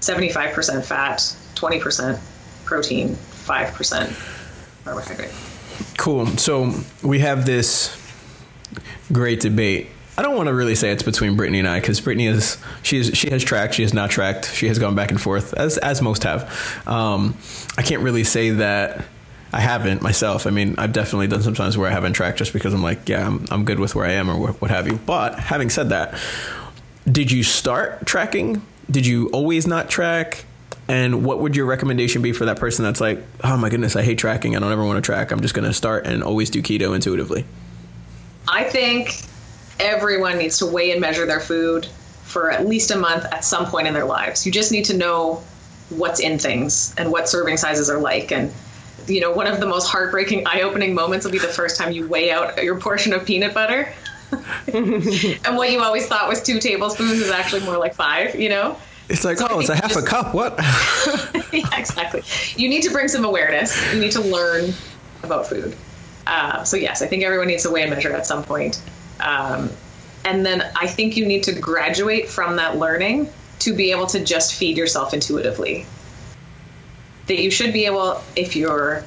[0.00, 1.18] 75% fat,
[1.54, 2.20] 20%
[2.64, 5.30] protein, 5% carbohydrate.
[5.98, 6.26] Cool.
[6.36, 7.96] So we have this
[9.12, 9.88] great debate
[10.20, 13.16] I don't want to really say it's between Brittney and I because Brittney is she's
[13.16, 16.02] she has tracked, she has not tracked, she has gone back and forth as as
[16.02, 16.86] most have.
[16.86, 17.38] Um,
[17.78, 19.06] I can't really say that
[19.50, 20.46] I haven't myself.
[20.46, 23.26] I mean, I've definitely done sometimes where I haven't tracked just because I'm like, yeah,
[23.26, 24.96] I'm I'm good with where I am or what have you.
[25.06, 26.20] But having said that,
[27.10, 28.60] did you start tracking?
[28.90, 30.44] Did you always not track?
[30.86, 34.02] And what would your recommendation be for that person that's like, oh my goodness, I
[34.02, 34.54] hate tracking.
[34.54, 35.30] I don't ever want to track.
[35.30, 37.46] I'm just going to start and always do keto intuitively.
[38.46, 39.24] I think
[39.80, 41.86] everyone needs to weigh and measure their food
[42.30, 44.46] for at least a month at some point in their lives.
[44.46, 45.42] You just need to know
[45.90, 48.30] what's in things and what serving sizes are like.
[48.30, 48.52] And,
[49.06, 51.92] you know, one of the most heartbreaking, eye opening moments will be the first time
[51.92, 53.92] you weigh out your portion of peanut butter.
[54.72, 58.76] and what you always thought was two tablespoons is actually more like five, you know?
[59.08, 60.32] It's like, so oh, it's a half just, a cup.
[60.34, 60.54] What?
[61.52, 62.22] yeah, exactly.
[62.54, 63.92] You need to bring some awareness.
[63.92, 64.72] You need to learn
[65.24, 65.76] about food.
[66.28, 68.80] Uh, so, yes, I think everyone needs to weigh and measure at some point.
[69.20, 69.70] Um,
[70.24, 73.30] and then I think you need to graduate from that learning
[73.60, 75.86] to be able to just feed yourself intuitively.
[77.26, 79.04] That you should be able, if you're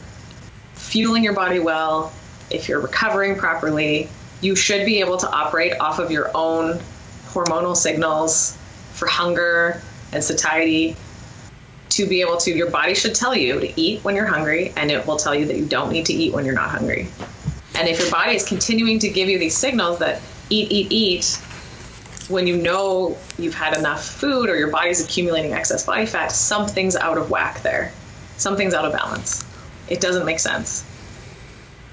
[0.75, 2.13] fueling your body well,
[2.49, 4.09] if you're recovering properly,
[4.41, 6.79] you should be able to operate off of your own
[7.27, 8.57] hormonal signals
[8.93, 10.95] for hunger and satiety
[11.89, 14.91] to be able to your body should tell you to eat when you're hungry and
[14.91, 17.07] it will tell you that you don't need to eat when you're not hungry
[17.83, 21.37] and if your body is continuing to give you these signals that eat, eat, eat,
[22.29, 26.95] when you know you've had enough food or your body's accumulating excess body fat, something's
[26.95, 27.91] out of whack there.
[28.37, 29.43] Something's out of balance.
[29.89, 30.85] It doesn't make sense.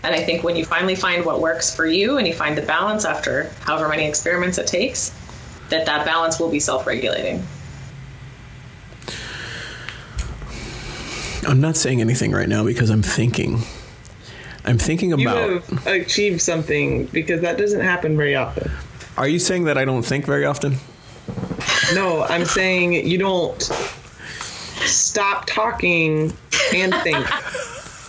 [0.04, 2.62] And I think when you finally find what works for you and you find the
[2.62, 5.12] balance after however many experiments it takes,
[5.70, 7.44] that that balance will be self-regulating.
[11.48, 13.64] I'm not saying anything right now because I'm thinking
[14.70, 15.50] I'm thinking about.
[15.50, 18.70] You have achieved something because that doesn't happen very often.
[19.18, 20.76] Are you saying that I don't think very often?
[21.92, 23.60] No, I'm saying you don't
[24.86, 26.32] stop talking
[26.72, 27.26] and think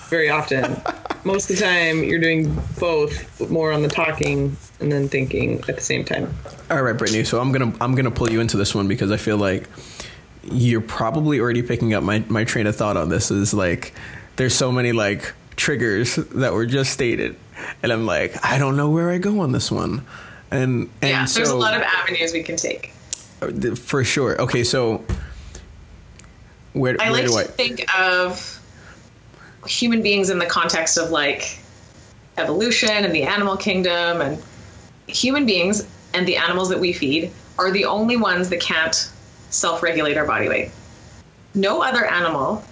[0.09, 0.79] very often.
[1.23, 5.75] Most of the time, you're doing both, more on the talking and then thinking at
[5.75, 6.31] the same time.
[6.69, 7.25] All right, Brittney.
[7.25, 9.67] So I'm gonna I'm gonna pull you into this one because I feel like
[10.43, 13.31] you're probably already picking up my my train of thought on this.
[13.31, 13.93] Is like
[14.35, 17.35] there's so many like triggers that were just stated,
[17.83, 20.05] and I'm like I don't know where I go on this one,
[20.49, 22.93] and and yeah, so there's a lot of avenues we can take.
[23.41, 24.41] Uh, for sure.
[24.41, 25.05] Okay, so
[26.73, 27.43] where I where like do to I?
[27.43, 28.59] think of
[29.67, 31.59] human beings in the context of like
[32.39, 34.43] evolution and the animal kingdom and
[35.05, 39.11] human beings and the animals that we feed are the only ones that can't
[39.51, 40.71] self-regulate our body weight.
[41.53, 42.63] No other animal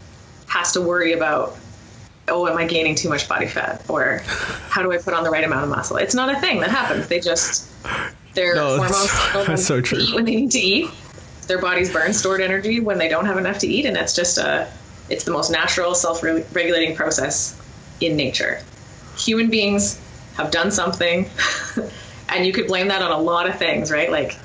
[0.48, 1.59] has to worry about
[2.30, 4.22] oh am I gaining too much body fat or
[4.70, 5.98] how do I put on the right amount of muscle?
[5.98, 7.08] It's not a thing that happens.
[7.08, 7.70] They just
[8.34, 10.00] their No, hormones that's so true.
[10.00, 10.90] eat when they need to eat
[11.48, 14.38] their bodies burn stored energy when they don't have enough to eat and it's just
[14.38, 14.72] a
[15.10, 17.60] it's the most natural self-regulating process
[18.02, 18.62] in nature
[19.18, 20.00] human beings
[20.38, 21.28] have done something
[22.30, 24.38] and you could blame that on a lot of things right like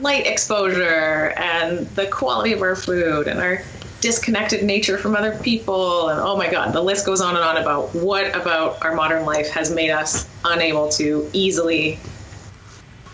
[0.00, 3.62] light exposure and the quality of our food and our
[4.00, 7.56] disconnected nature from other people and oh my god the list goes on and on
[7.56, 11.98] about what about our modern life has made us unable to easily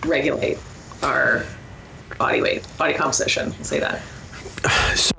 [0.05, 0.59] regulate
[1.03, 1.45] our
[2.19, 3.53] body weight, body composition.
[3.59, 4.03] I'll say that.
[4.97, 5.15] So,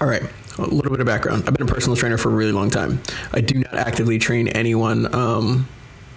[0.00, 0.22] all right,
[0.58, 1.44] a little bit of background.
[1.46, 3.00] I've been a personal trainer for a really long time.
[3.32, 5.68] I do not actively train anyone um,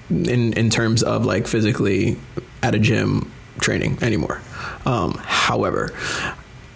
[0.09, 2.17] in in terms of like physically
[2.61, 4.41] at a gym training anymore.
[4.85, 5.93] Um, however,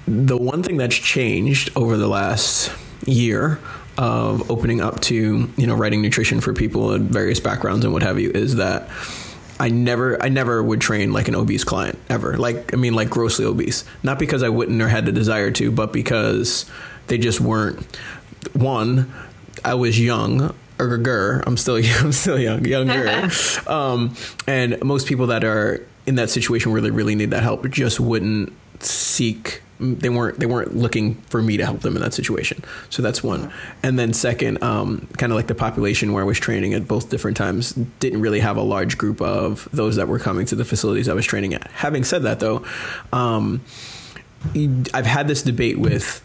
[0.08, 2.72] the one thing that's changed over the last
[3.05, 3.60] year
[3.97, 8.03] of opening up to you know writing nutrition for people in various backgrounds and what
[8.03, 8.89] have you is that
[9.60, 12.38] I never I never would train like an obese client ever.
[12.38, 13.86] Like I mean like grossly obese.
[14.03, 16.66] Not because I wouldn't or had the desire to, but because
[17.08, 17.84] they just weren't
[18.53, 19.12] one,
[19.66, 21.43] I was young or gur.
[21.45, 23.30] I'm still I'm still young, younger.
[23.68, 27.68] um, and most people that are in that situation where they really need that help
[27.70, 32.14] just wouldn't seek they weren't they weren't looking for me to help them in that
[32.14, 32.64] situation.
[32.90, 33.52] So that's one.
[33.84, 37.10] And then second um, kind of like the population where i was training at both
[37.10, 40.66] different times didn't really have a large group of those that were coming to the
[40.66, 41.68] facilities i was training at.
[41.72, 42.66] Having said that though
[43.14, 43.62] um,
[44.94, 46.24] i've had this debate with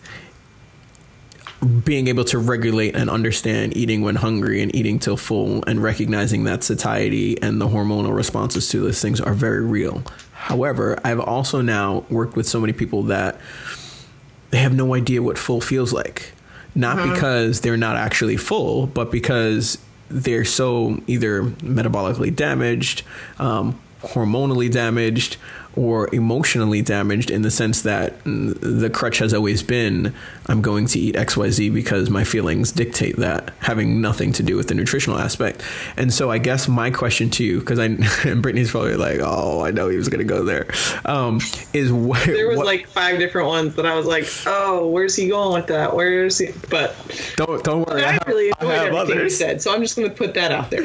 [1.85, 6.45] being able to regulate and understand eating when hungry and eating till full and recognizing
[6.45, 10.03] that satiety and the hormonal responses to those things are very real.
[10.43, 13.39] However, I've also now worked with so many people that
[14.51, 16.33] they have no idea what full feels like.
[16.75, 19.79] Not because they're not actually full, but because
[20.09, 23.05] they're so either metabolically damaged,
[23.39, 25.37] um, hormonally damaged,
[25.77, 30.15] or emotionally damaged in the sense that the crutch has always been
[30.47, 34.69] I'm going to eat XYZ because my feelings dictate that, having nothing to do with
[34.69, 35.63] the nutritional aspect.
[35.97, 37.99] And so I guess my question to you, because I and
[38.43, 40.67] Brittney's probably like, oh, I know he was going to go there,
[41.05, 41.37] um,
[41.73, 45.15] is wh- There was what- like five different ones that I was like, oh, where's
[45.17, 45.95] he going with that?
[45.95, 46.49] Where's he?
[46.71, 46.95] But
[47.37, 49.39] don't don't worry, I I have, really I enjoyed have everything he others.
[49.39, 50.85] said, so I'm just going to put that out there.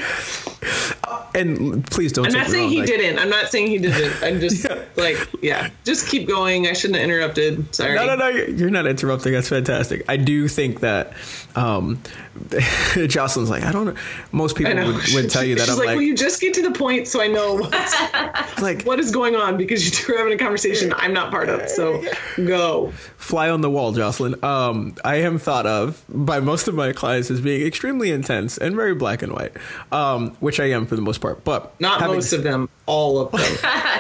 [1.33, 2.25] And please don't.
[2.27, 3.19] I'm not saying he like- didn't.
[3.19, 4.23] I'm not saying he didn't.
[4.23, 4.65] I'm just
[4.95, 6.67] like, yeah, just keep going.
[6.67, 7.73] I shouldn't have interrupted.
[7.75, 7.95] Sorry.
[7.95, 8.28] No, no, no.
[8.28, 9.34] You're you're not interrupting.
[9.34, 10.03] That's fantastic.
[10.09, 11.13] I do think that
[11.55, 12.01] um,
[13.07, 13.95] Jocelyn's like, I don't know.
[14.31, 14.88] Most people know.
[14.88, 16.71] would, would tell you that She's I'm like, like, will you just get to the
[16.71, 20.33] point so I know what's, like what is going on because you two are having
[20.33, 21.69] a conversation I'm not part of.
[21.69, 22.03] So
[22.38, 22.91] go.
[23.17, 24.43] fly on the wall, Jocelyn.
[24.43, 28.75] Um, I am thought of by most of my clients as being extremely intense and
[28.75, 29.53] very black and white,
[29.91, 31.43] um, which I am for the most part.
[31.43, 33.41] But Not having most of them, all of them.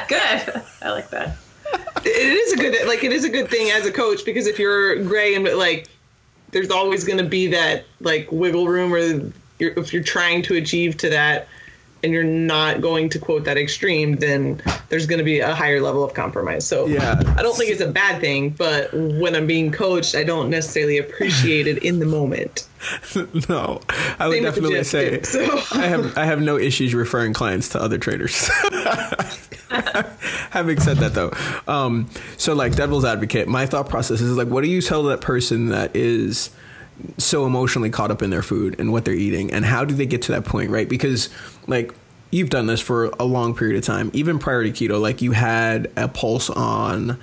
[0.07, 0.63] Good.
[0.81, 1.37] I like that.
[2.05, 4.57] it is a good like it is a good thing as a coach because if
[4.59, 5.89] you're gray and like
[6.51, 8.99] there's always going to be that like wiggle room or
[9.59, 11.47] you're, if you're trying to achieve to that
[12.03, 15.81] and you're not going to quote that extreme then there's going to be a higher
[15.81, 17.19] level of compromise so Yeah.
[17.37, 20.99] i don't think it's a bad thing but when i'm being coached i don't necessarily
[20.99, 22.67] appreciate it in the moment
[23.49, 23.81] no,
[24.19, 25.61] I would Same definitely gym, say too, so.
[25.73, 28.51] I have I have no issues referring clients to other traders.
[30.51, 31.31] Having said that, though,
[31.67, 35.21] um, so like devil's advocate, my thought process is like, what do you tell that
[35.21, 36.49] person that is
[37.17, 40.05] so emotionally caught up in their food and what they're eating, and how do they
[40.05, 40.89] get to that point, right?
[40.89, 41.29] Because
[41.67, 41.93] like
[42.31, 45.31] you've done this for a long period of time, even prior to keto, like you
[45.31, 47.19] had a pulse on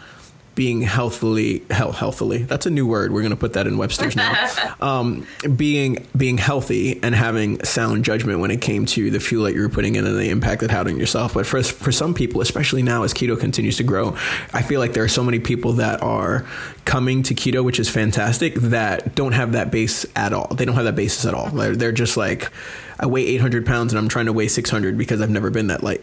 [0.55, 4.17] being healthily health healthily that's a new word we're going to put that in webster's
[4.17, 4.33] now.
[4.81, 5.27] Um,
[5.57, 9.63] being being healthy and having sound judgment when it came to the fuel that you
[9.63, 11.33] were putting in and the impact that had on yourself.
[11.33, 14.17] But for for some people especially now as keto continues to grow
[14.53, 16.45] i feel like there are so many people that are
[16.85, 20.49] coming to keto which is fantastic that don't have that base at all.
[20.49, 21.49] They don't have that basis at all.
[21.51, 22.51] They're, they're just like
[22.99, 25.83] i weigh 800 pounds and i'm trying to weigh 600 because i've never been that
[25.83, 26.03] light.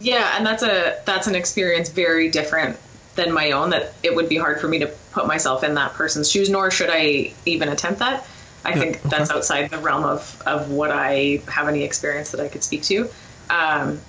[0.00, 2.76] Yeah and that's a that's an experience very different
[3.14, 5.94] than my own that it would be hard for me to put myself in that
[5.94, 8.26] person's shoes nor should i even attempt that.
[8.64, 12.40] I Yeah, think that's outside the realm of of what i have any experience that
[12.40, 13.08] i could speak to.
[13.50, 14.00] Um,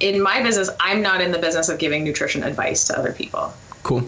[0.00, 3.52] in my business i'm not in the business of giving nutrition advice to other people.
[3.82, 4.04] Cool.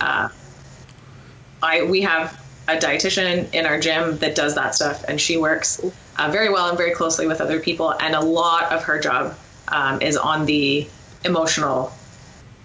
[1.62, 2.38] I we have
[2.68, 5.80] a dietitian in our gym that does that stuff, and she works
[6.18, 7.90] uh, very well and very closely with other people.
[8.00, 9.36] And a lot of her job
[9.68, 10.86] um, is on the
[11.24, 11.92] emotional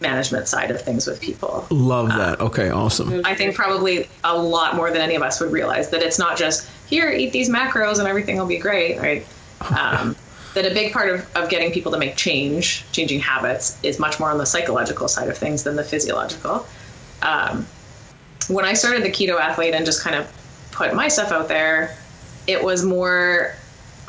[0.01, 1.65] management side of things with people.
[1.69, 5.51] love that okay awesome I think probably a lot more than any of us would
[5.51, 9.25] realize that it's not just here, eat these macros and everything will be great, right?
[9.61, 10.15] Um,
[10.53, 14.19] that a big part of, of getting people to make change, changing habits, is much
[14.19, 16.67] more on the psychological side of things than the physiological.
[17.21, 17.65] Um,
[18.47, 20.31] when I started the keto athlete and just kind of
[20.71, 21.97] put my stuff out there,
[22.47, 23.55] it was more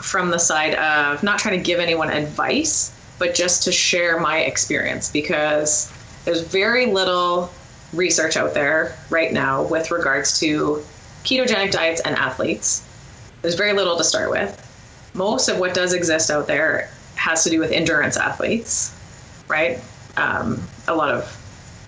[0.03, 4.40] from the side of not trying to give anyone advice, but just to share my
[4.40, 5.92] experience because
[6.24, 7.50] there's very little
[7.92, 10.82] research out there right now with regards to
[11.24, 12.86] ketogenic diets and athletes.
[13.42, 14.62] There's very little to start with.
[15.14, 18.94] Most of what does exist out there has to do with endurance athletes,
[19.48, 19.80] right?
[20.16, 21.24] Um, a lot of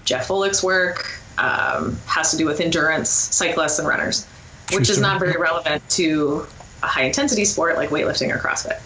[0.05, 1.07] Jeff Volek's work
[1.39, 4.27] um, has to do with endurance cyclists and runners,
[4.73, 6.47] which is not very relevant to
[6.83, 8.81] a high intensity sport like weightlifting or CrossFit.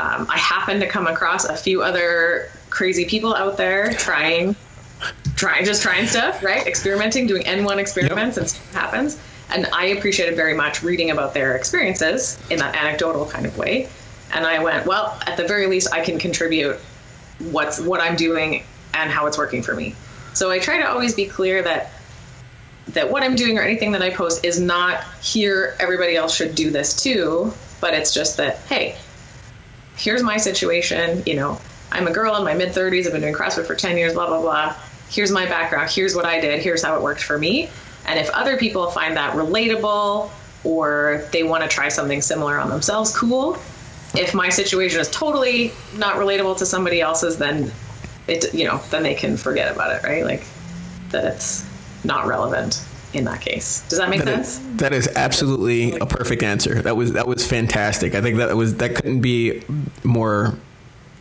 [0.00, 4.56] Um, I happen to come across a few other crazy people out there trying,
[5.36, 6.66] trying just trying stuff, right?
[6.66, 9.20] Experimenting, doing N1 experiments, and stuff happens.
[9.52, 13.90] And I appreciated very much reading about their experiences in that anecdotal kind of way.
[14.32, 16.76] And I went, well, at the very least, I can contribute
[17.50, 18.62] what's what I'm doing
[18.94, 19.94] and how it's working for me.
[20.32, 21.92] So I try to always be clear that
[22.88, 26.54] that what I'm doing or anything that I post is not here everybody else should
[26.54, 28.96] do this too, but it's just that hey,
[29.96, 31.60] here's my situation, you know,
[31.92, 34.26] I'm a girl in my mid 30s, I've been doing CrossFit for 10 years, blah
[34.26, 34.76] blah blah.
[35.08, 37.68] Here's my background, here's what I did, here's how it worked for me.
[38.06, 40.30] And if other people find that relatable
[40.64, 43.54] or they want to try something similar on themselves, cool.
[44.14, 47.70] If my situation is totally not relatable to somebody else's, then
[48.26, 50.24] it you know, then they can forget about it, right?
[50.24, 50.44] Like
[51.10, 51.68] that it's
[52.04, 53.86] not relevant in that case.
[53.88, 54.60] Does that make That sense?
[54.60, 56.80] is, that is absolutely a perfect answer.
[56.82, 58.14] That was that was fantastic.
[58.14, 59.62] I think that was that couldn't be
[60.04, 60.54] more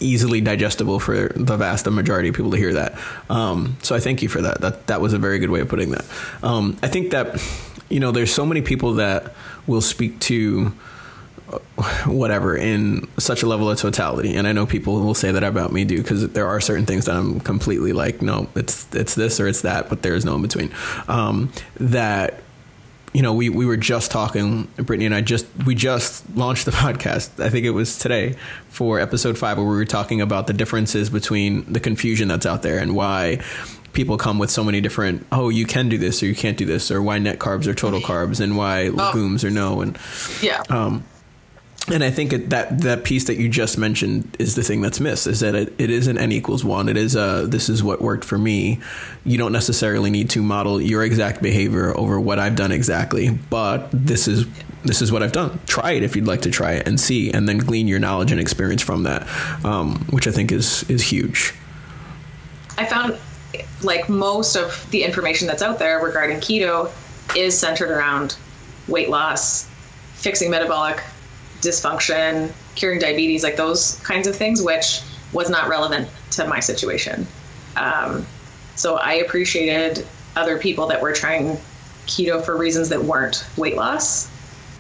[0.02, 2.98] easily digestible for the vast majority of people to hear that.
[3.30, 4.62] Um, so I thank you for that.
[4.62, 6.06] That that was a very good way of putting that.
[6.44, 7.42] Um, I think that
[7.90, 9.34] you know there's so many people that
[9.68, 10.72] will speak to
[12.06, 14.36] whatever in such a level of totality.
[14.36, 17.06] And i know people will say that about me do because there are certain things
[17.06, 20.36] that i'm completely like no it's it's this or it's that but there is no
[20.36, 20.72] in between.
[21.08, 22.42] Um, that
[23.14, 26.72] you know we, we were just talking Brittney and i just we just launched the
[26.84, 28.36] podcast i think it was today
[28.70, 32.62] for episode five where we were talking about the differences between the confusion that's out
[32.62, 33.42] there and why
[33.94, 36.66] people come with so many different oh you can do this or you can't do
[36.66, 39.98] this or why net carbs are total carbs and why legumes or no and
[40.44, 40.62] Yeah.
[41.92, 45.28] And I think that that piece that you just mentioned is the thing that's missed.
[45.28, 46.88] Is that it, it is an n equals one.
[46.90, 48.80] It is a this is what worked for me.
[49.26, 53.90] You don't necessarily need to model your exact behavior over what I've done exactly, but
[53.92, 54.46] this is
[54.84, 55.60] this is what I've done.
[55.66, 58.32] Try it if you'd like to try it and see, and then glean your knowledge
[58.32, 59.28] and experience from that,
[59.66, 61.54] um, which I think is is huge.
[62.78, 63.18] I found
[63.82, 66.92] like most of the information that's out there regarding keto
[67.36, 68.38] is centered around
[68.88, 69.68] weight loss,
[70.14, 71.02] fixing metabolic
[71.62, 75.02] dysfunction, curing diabetes, like those kinds of things, which
[75.34, 77.28] was not relevant to my situation.
[77.76, 78.26] Um,
[78.76, 80.06] so I appreciated
[80.36, 81.58] other people that were trying
[82.08, 84.30] keto for reasons that weren't weight loss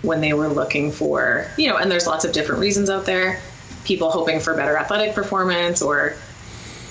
[0.01, 3.41] when they were looking for, you know, and there's lots of different reasons out there.
[3.83, 6.15] People hoping for better athletic performance or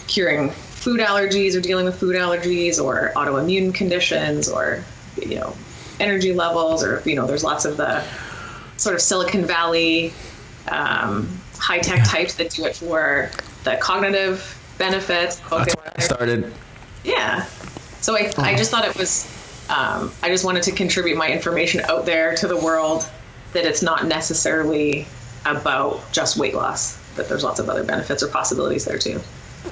[0.06, 4.82] curing food allergies or dealing with food allergies or autoimmune conditions or
[5.20, 5.54] you know
[6.00, 8.02] energy levels or you know there's lots of the
[8.78, 10.12] sort of silicon valley
[10.68, 13.30] um, high-tech types that do it for
[13.64, 15.66] the cognitive benefits I
[16.00, 16.52] started.
[17.04, 17.44] yeah
[18.00, 19.26] so I, I just thought it was
[19.68, 23.06] um, i just wanted to contribute my information out there to the world
[23.52, 25.06] that it's not necessarily
[25.44, 29.20] about just weight loss that there's lots of other benefits or possibilities there too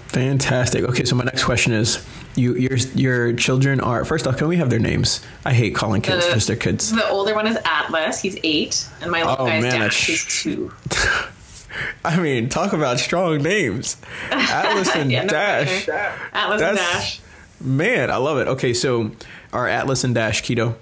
[0.08, 0.84] Fantastic.
[0.84, 2.04] Okay, so my next question is
[2.36, 4.36] You your your children are first off.
[4.36, 5.20] Can we have their names?
[5.44, 6.92] I hate calling kids The- just their kids.
[6.92, 8.20] The older one is Atlas.
[8.20, 10.06] He's eight, and my little Oh, guy's man, Dash.
[10.06, 10.72] that's- He's two.
[12.04, 13.96] I mean, talk about strong names.
[14.30, 15.88] Atlas and Yeah, no Dash.
[16.32, 17.20] Atlas and Dash.
[17.60, 18.48] Man, I love it.
[18.48, 19.10] Okay, so
[19.52, 20.74] are Atlas and Dash keto?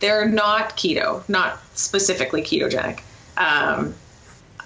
[0.00, 3.00] They're not keto, not specifically ketogenic.
[3.36, 3.94] Um,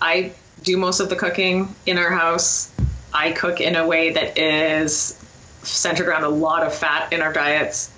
[0.01, 0.33] I
[0.63, 2.71] do most of the cooking in our house.
[3.13, 5.21] I cook in a way that is
[5.65, 7.91] centered around a lot of fat in our diets,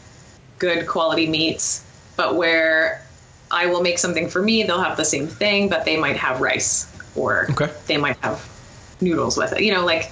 [0.59, 1.85] good quality meats,
[2.17, 3.05] but where
[3.51, 6.41] I will make something for me, they'll have the same thing, but they might have
[6.41, 7.71] rice or Okay.
[7.87, 8.47] they might have
[9.01, 9.63] noodles with it.
[9.63, 10.11] You know, like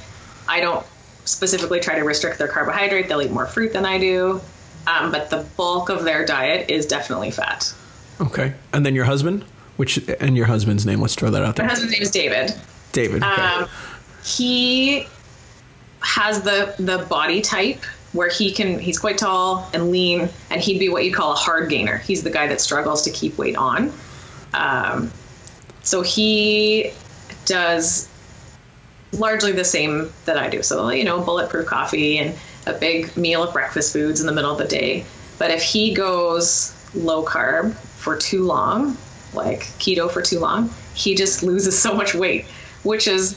[0.48, 0.84] I don't
[1.24, 3.08] specifically try to restrict their carbohydrate.
[3.08, 4.40] They'll eat more fruit than I do.
[4.86, 7.72] Um, but the bulk of their diet is definitely fat.
[8.20, 9.44] Okay, and then your husband,
[9.76, 11.00] which and your husband's name?
[11.00, 11.64] Let's throw that out there.
[11.64, 12.54] My husband's name is David.
[12.92, 13.22] David.
[13.24, 13.42] Okay.
[13.42, 13.66] Um,
[14.22, 15.06] he
[16.04, 17.82] has the the body type
[18.12, 21.36] where he can he's quite tall and lean and he'd be what you'd call a
[21.36, 21.98] hard gainer.
[21.98, 23.92] He's the guy that struggles to keep weight on.
[24.52, 25.10] Um,
[25.82, 26.92] so he
[27.46, 28.08] does
[29.12, 30.62] largely the same that i do.
[30.62, 34.52] So you know bulletproof coffee and a big meal of breakfast foods in the middle
[34.52, 35.04] of the day.
[35.38, 38.96] But if he goes low carb for too long
[39.32, 42.44] like keto for too long he just loses so much weight
[42.84, 43.36] which is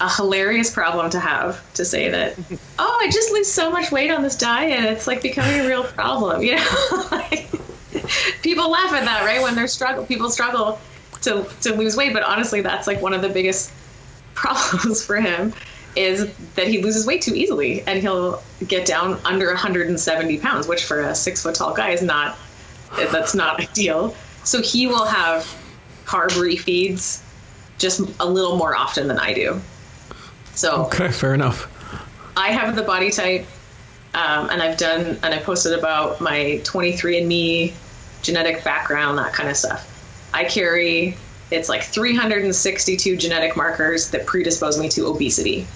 [0.00, 2.34] a hilarious problem to have to say that
[2.78, 4.84] oh i just lose so much weight on this diet.
[4.84, 7.06] It's like becoming a real problem you know?
[7.10, 7.48] Like,
[8.42, 9.42] people laugh at that right?
[9.42, 10.78] When they're struggle people struggle
[11.22, 12.12] to to lose weight.
[12.12, 13.72] But honestly that's like one of the biggest
[14.34, 15.54] problems for him
[15.96, 20.84] is that he loses weight too easily and he'll get down under 170 pounds which
[20.84, 22.36] for a six foot tall guy is not
[23.10, 24.14] that's not ideal.
[24.44, 25.42] So he will have
[26.04, 27.22] carb refeeds
[27.78, 29.60] just a little more often than i do
[30.56, 31.72] so okay, fair enough.
[32.36, 33.46] I have the body type,
[34.14, 37.72] um, and I've done and I posted about my 23andMe
[38.22, 39.92] genetic background, that kind of stuff.
[40.34, 41.16] I carry
[41.50, 45.66] it's like 362 genetic markers that predispose me to obesity.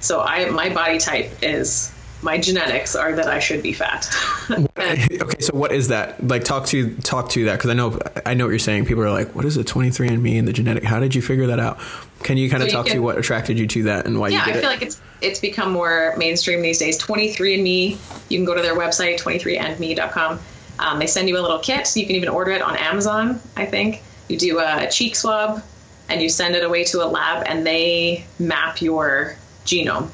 [0.00, 1.93] So I my body type is
[2.24, 4.08] my genetics are that I should be fat.
[4.84, 6.26] Okay, so what is that?
[6.26, 8.84] Like, talk to talk to that because I know I know what you're saying.
[8.84, 10.84] People are like, "What is a 23andMe and the genetic?
[10.84, 11.78] How did you figure that out?"
[12.22, 14.28] Can you kind of So you talk to what attracted you to that and why
[14.28, 14.64] yeah, I feel it?
[14.64, 17.00] like it's it's become more mainstream these days.
[17.02, 17.98] 23andMe,
[18.30, 20.40] you can go to their website, 23andme.com.
[20.78, 21.86] Um, they send you a little kit.
[21.86, 24.02] So You can even order it on Amazon, I think.
[24.28, 25.62] You do a cheek swab
[26.08, 30.10] and you send it away to a lab and they map your genome.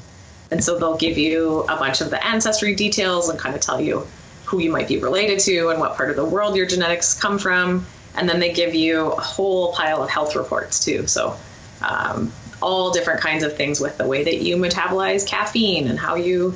[0.51, 3.79] And so they'll give you a bunch of the ancestry details and kind of tell
[3.79, 4.05] you
[4.45, 7.39] who you might be related to and what part of the world your genetics come
[7.39, 7.85] from.
[8.15, 11.07] And then they give you a whole pile of health reports too.
[11.07, 11.37] So
[11.81, 12.31] um,
[12.61, 16.53] all different kinds of things with the way that you metabolize caffeine and how you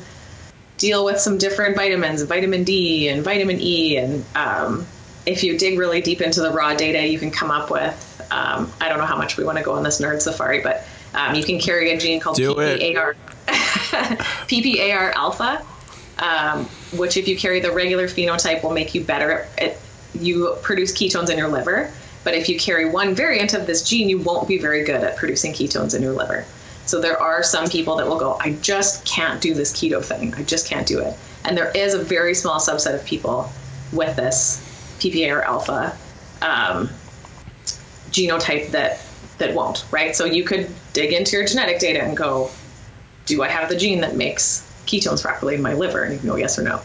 [0.77, 3.95] deal with some different vitamins, vitamin D and vitamin E.
[3.95, 4.85] And um,
[5.25, 8.71] if you dig really deep into the raw data, you can come up with um,
[8.81, 11.35] I don't know how much we want to go on this nerd safari, but um,
[11.35, 12.81] you can carry a gene called Do it.
[14.47, 15.65] PPAR, alpha,
[16.19, 16.65] um,
[16.97, 19.77] which if you carry the regular phenotype will make you better at
[20.13, 21.91] you produce ketones in your liver.
[22.23, 25.17] But if you carry one variant of this gene, you won't be very good at
[25.17, 26.45] producing ketones in your liver.
[26.85, 30.33] So there are some people that will go, I just can't do this keto thing.
[30.35, 31.15] I just can't do it.
[31.43, 33.51] And there is a very small subset of people
[33.91, 34.61] with this
[34.99, 35.95] PPAR alpha
[36.41, 36.89] um,
[38.11, 39.01] genotype that
[39.37, 40.15] that won't, right?
[40.15, 42.49] So you could dig into your genetic data and go,
[43.25, 46.03] do I have the gene that makes ketones properly in my liver?
[46.03, 46.81] And you can go yes or no.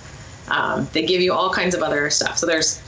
[0.48, 2.38] Um, they give you all kinds of other stuff.
[2.38, 2.82] So there's,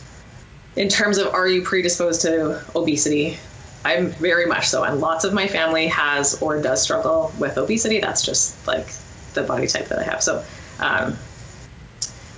[0.76, 3.38] in terms of are you predisposed to obesity?
[3.84, 8.00] I'm very much so, and lots of my family has or does struggle with obesity.
[8.00, 8.88] That's just like
[9.34, 10.22] the body type that I have.
[10.22, 10.44] So,
[10.78, 11.16] um,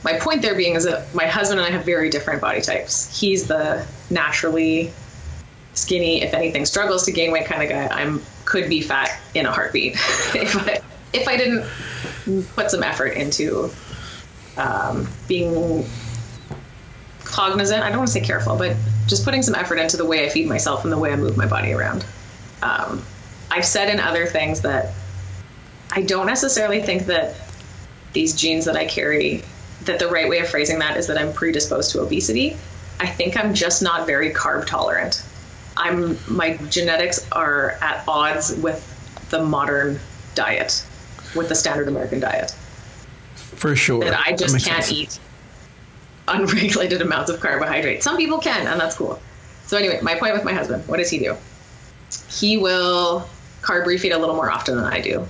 [0.04, 3.18] my point there being is that my husband and I have very different body types.
[3.18, 4.92] He's the naturally
[5.74, 7.86] skinny, if anything, struggles to gain weight kind of guy.
[7.88, 9.92] I'm could be fat in a heartbeat
[10.34, 10.80] if I
[11.14, 11.66] if I didn't
[12.54, 13.70] put some effort into
[14.56, 15.84] um, being
[17.24, 17.82] cognizant.
[17.82, 20.28] I don't want to say careful, but just putting some effort into the way I
[20.28, 22.04] feed myself and the way I move my body around.
[22.62, 23.04] Um,
[23.50, 24.94] I've said in other things that
[25.90, 27.34] I don't necessarily think that
[28.12, 29.42] these genes that I carry,
[29.82, 32.56] that the right way of phrasing that is that I'm predisposed to obesity.
[33.00, 35.22] I think I'm just not very carb tolerant.
[35.76, 38.80] I'm my genetics are at odds with
[39.30, 39.98] the modern
[40.36, 40.86] diet,
[41.34, 42.50] with the standard American diet.
[43.34, 44.00] For sure.
[44.04, 44.92] That I just makes can't sense.
[44.96, 45.18] eat
[46.28, 48.04] unregulated amounts of carbohydrates.
[48.04, 49.20] Some people can, and that's cool.
[49.66, 51.36] So anyway, my point with my husband, what does he do?
[52.28, 53.28] He will
[53.62, 55.26] carb refeed a little more often than I do.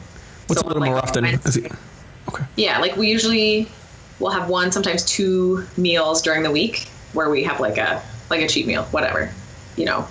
[0.46, 1.24] What's So a little like more often?
[1.24, 1.72] Is it-
[2.26, 2.44] Okay.
[2.56, 3.68] Yeah, like we usually
[4.18, 8.40] will have one, sometimes two meals during the week where we have like a like
[8.40, 9.30] a cheat meal, whatever.
[9.76, 10.08] You know,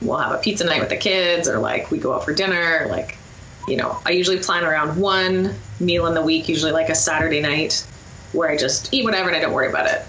[0.00, 2.86] we'll have a pizza night with the kids or like we go out for dinner,
[2.88, 3.18] like
[3.70, 7.40] you know, I usually plan around one meal in the week, usually like a Saturday
[7.40, 7.86] night
[8.32, 10.02] where I just eat whatever and I don't worry about it.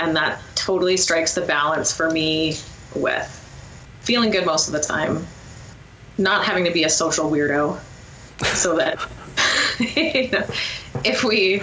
[0.00, 2.56] And that totally strikes the balance for me
[2.94, 3.32] with
[4.00, 5.26] feeling good most of the time,
[6.18, 7.78] not having to be a social weirdo
[8.54, 8.98] so that
[9.78, 10.44] you know,
[11.04, 11.62] if we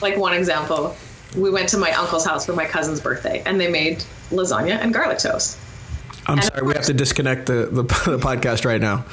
[0.00, 0.96] like one example
[1.36, 4.92] we went to my uncle's house for my cousin's birthday and they made lasagna and
[4.92, 5.56] garlic toast
[6.26, 9.04] I'm And of sorry, we have to disconnect the, the, the podcast right now.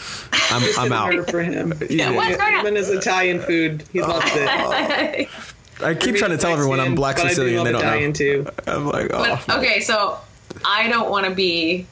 [0.51, 1.29] I'm, I'm out.
[1.29, 1.73] For him.
[1.89, 5.29] yeah, what's Him and his Italian food, he loves it.
[5.81, 7.59] I keep trying to tell everyone I'm black but Sicilian.
[7.59, 8.13] I They do love don't Italian know.
[8.13, 8.71] too.
[8.71, 9.43] I'm like, oh.
[9.47, 10.17] But, okay so
[10.65, 11.85] i don't want to be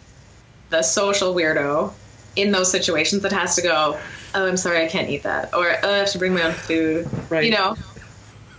[0.71, 1.91] the social weirdo
[2.35, 3.99] in those situations that has to go
[4.33, 6.51] oh i'm sorry i can't eat that or oh, i have to bring my own
[6.53, 7.43] food Right.
[7.45, 7.75] you know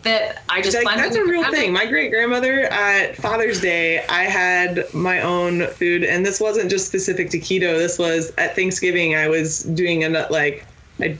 [0.06, 1.72] that i just like, that's a real thing.
[1.72, 6.86] My great grandmother at Father's Day, I had my own food, and this wasn't just
[6.86, 7.76] specific to keto.
[7.76, 9.14] This was at Thanksgiving.
[9.14, 10.64] I was doing a like,
[11.00, 11.16] I,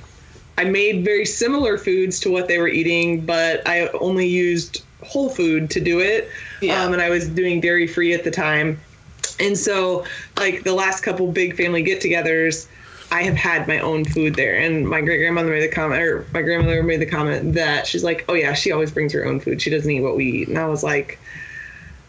[0.59, 5.29] I made very similar foods to what they were eating, but I only used whole
[5.29, 6.31] food to do it.
[6.63, 6.83] Yeah.
[6.83, 8.81] Um, and I was doing dairy free at the time,
[9.39, 10.05] and so
[10.37, 12.69] like the last couple big family get-togethers.
[13.11, 16.27] I have had my own food there, and my great grandmother made the comment, or
[16.33, 19.41] my grandmother made the comment that she's like, "Oh yeah, she always brings her own
[19.41, 19.63] food.
[19.63, 21.19] She doesn't eat what we eat." And I was like,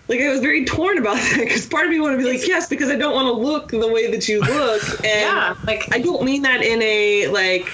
[0.07, 2.47] like I was very torn about that because part of me wanted to be like,
[2.47, 5.87] "Yes," because I don't want to look the way that you look, and yeah like
[5.93, 7.71] I don't mean that in a like,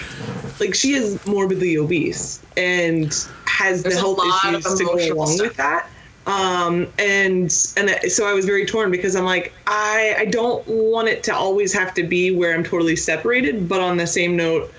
[0.59, 3.05] like she is morbidly obese and
[3.45, 5.47] has the a health lot of issues to go along stuff.
[5.47, 5.89] with that
[6.25, 10.65] um and and that- so i was very torn because i'm like i i don't
[10.67, 14.35] want it to always have to be where i'm totally separated but on the same
[14.37, 14.73] note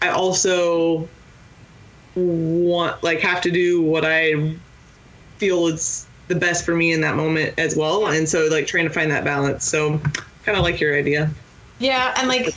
[0.00, 1.06] i also
[2.14, 4.54] want like have to do what i
[5.36, 8.08] feel is the best for me in that moment as well.
[8.08, 9.64] And so like trying to find that balance.
[9.64, 9.98] So
[10.44, 11.30] kind of like your idea.
[11.78, 12.54] Yeah, and like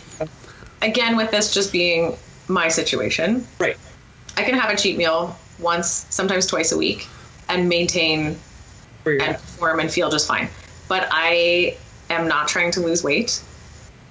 [0.81, 2.17] again with this just being
[2.47, 3.77] my situation, right.
[4.37, 7.07] I can have a cheat meal once, sometimes twice a week,
[7.51, 8.37] and maintain
[9.03, 10.47] for your and perform and feel just fine.
[10.87, 11.77] But I
[12.09, 13.41] am not trying to lose weight,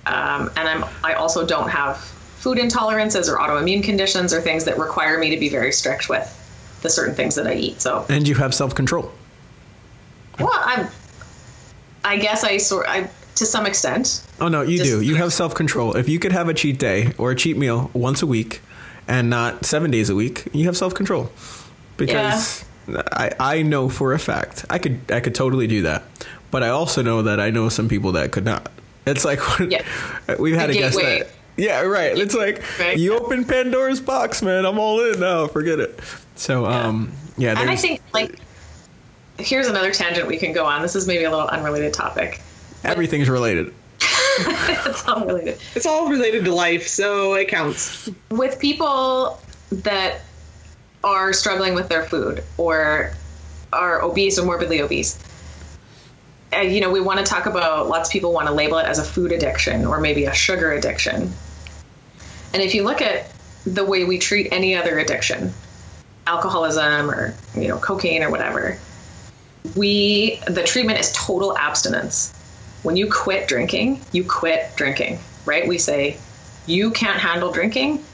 [0.07, 4.79] um, and I'm I also don't have food intolerances or autoimmune conditions or things that
[4.79, 6.37] require me to be very strict with
[6.83, 7.81] the certain things that I eat.
[7.81, 9.11] So and you have self control.
[10.39, 10.89] well, I'm
[12.05, 14.27] I guess I sort I to some extent.
[14.41, 15.01] Oh no, you Just- do.
[15.01, 15.97] You have self control.
[15.97, 18.61] If you could have a cheat day or a cheat meal once a week,
[19.07, 21.31] and not seven days a week, you have self control.
[21.97, 22.65] Because
[23.13, 26.03] I I know for a fact I could I could totally do that,
[26.51, 28.71] but I also know that I know some people that could not.
[29.07, 29.83] It's like Yeah.
[30.39, 31.29] we've had The a guest that.
[31.57, 32.17] Yeah, right.
[32.17, 32.97] It's like Right.
[32.99, 34.65] you open Pandora's box, man.
[34.65, 35.47] I'm all in now.
[35.47, 35.99] Forget it.
[36.37, 37.59] So, um, yeah.
[37.61, 38.39] And I think like
[39.39, 40.81] here's another tangent we can go on.
[40.83, 42.41] This is maybe a little unrelated topic.
[42.85, 43.75] everything's related.
[44.39, 45.59] it's unrelated.
[45.75, 49.39] it's all related to life so it counts with people
[49.71, 50.21] that
[51.03, 53.13] are struggling with their food or
[53.73, 55.19] are obese or morbidly obese.
[56.53, 58.87] And you know we want to talk about lots of people want to label it
[58.87, 61.33] as a food addiction or maybe a sugar addiction.
[62.53, 63.31] And if you look at
[63.65, 65.53] the way we treat any other addiction
[66.27, 68.79] alcoholism or you know cocaine or whatever
[69.77, 72.33] we the treatment is total abstinence.
[72.83, 75.67] When you quit drinking you quit drinking right?
[75.67, 76.19] We say
[76.67, 78.05] you can't handle drinking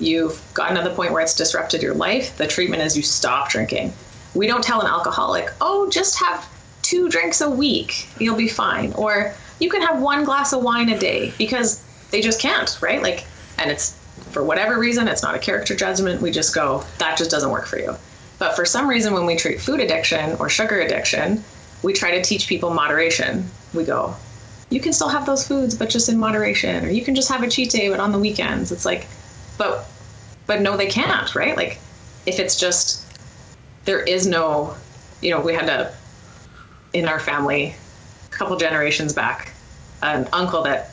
[0.00, 3.50] you've gotten to the point where it's disrupted your life the treatment is you stop
[3.50, 3.92] drinking.
[4.34, 6.48] We don't tell an alcoholic oh just have
[6.82, 8.92] two drinks a week you'll be fine.
[8.94, 13.02] Or you can have one glass of wine a day because they just can't right?
[13.02, 13.24] Like
[13.58, 13.96] and it's
[14.30, 16.22] for whatever reason it's not a character judgment.
[16.22, 17.94] We just go that just doesn't work for you.
[18.38, 21.44] But for some reason when we treat food addiction or sugar addiction
[21.82, 23.50] we try to teach people moderation.
[23.74, 24.16] We go
[24.70, 27.42] you can still have those foods but just in moderation or you can just have
[27.42, 28.72] a cheat day but on the weekends.
[28.72, 29.06] It's like
[29.60, 29.84] but
[30.46, 31.78] but no they can't right like
[32.26, 33.06] if it's just
[33.84, 34.74] there is no
[35.20, 35.94] you know we had a
[36.94, 37.74] in our family
[38.26, 39.52] a couple generations back
[40.02, 40.90] an uncle that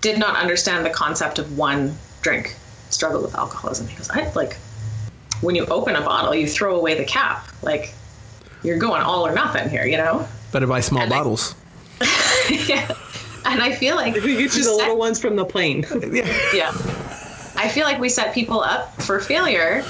[0.00, 2.56] did not understand the concept of one drink
[2.90, 4.56] struggled with alcoholism he goes i like
[5.40, 7.94] when you open a bottle you throw away the cap like
[8.64, 11.54] you're going all or nothing here you know Better buy small And I- bottles.
[12.50, 12.90] yeah
[13.44, 16.26] and i feel like if we get you the little ones from the plane yeah.
[16.52, 16.72] yeah.
[17.62, 19.82] I feel like we set people up for failure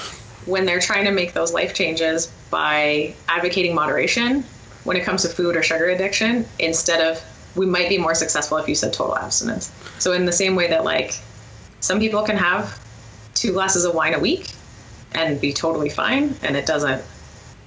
[0.45, 4.45] when they're trying to make those life changes by advocating moderation
[4.85, 7.25] when it comes to food or sugar addiction instead of
[7.57, 9.73] we might be more successful if you said total abstinence.
[9.99, 11.19] So in the same way that like
[11.81, 12.79] some people can have
[13.33, 14.51] two glasses of wine a week
[15.15, 16.35] and be totally fine.
[16.43, 17.03] And it doesn't,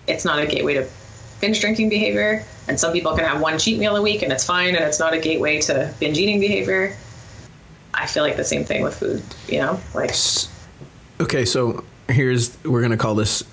[0.05, 0.87] it's not a gateway to
[1.41, 2.45] binge drinking behavior.
[2.67, 4.99] And some people can have one cheat meal a week and it's fine and it's
[4.99, 6.95] not a gateway to binge eating behavior.
[7.95, 9.79] I feel like the same thing with food, you know?
[9.93, 10.11] Like,
[11.19, 13.43] Okay, so here's we're gonna call this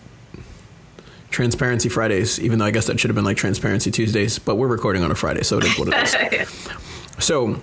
[1.30, 4.66] Transparency Fridays, even though I guess that should have been like Transparency Tuesdays, but we're
[4.68, 5.94] recording on a Friday, so it is what it
[6.42, 6.68] is.
[7.18, 7.60] So,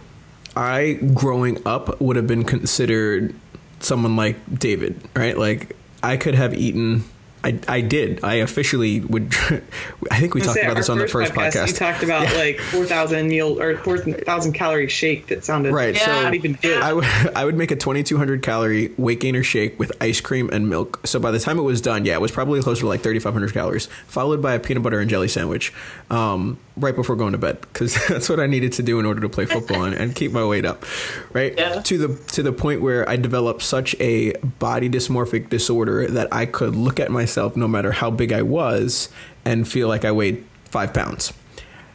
[0.56, 3.36] I growing up would have been considered
[3.82, 5.38] someone like David, right?
[5.38, 7.04] Like I could have eaten.
[7.44, 8.24] I, I did.
[8.24, 9.34] I officially would.
[10.12, 11.68] I think we talked Say, about this on the first podcast.
[11.68, 15.96] You talked about like four thousand meal or four thousand calorie shake that sounded Right,
[15.96, 16.82] so- not even good.
[16.82, 20.70] I would I would make a 2200 calorie weight gainer shake with ice cream and
[20.70, 21.00] milk.
[21.06, 23.54] So by the time it was done, yeah, it was probably closer to like 3500
[23.54, 25.74] calories, followed by a peanut butter and jelly sandwich,
[26.10, 29.22] um, right before going to bed because that's what I needed to do in order
[29.22, 30.86] to play football and, and keep my weight up,
[31.34, 31.54] right?
[31.58, 31.82] Yeah.
[31.82, 36.46] To the to the point where I developed such a body dysmorphic disorder that I
[36.46, 39.10] could look at myself no matter how big I was
[39.46, 41.32] and feel like I weighed five pounds.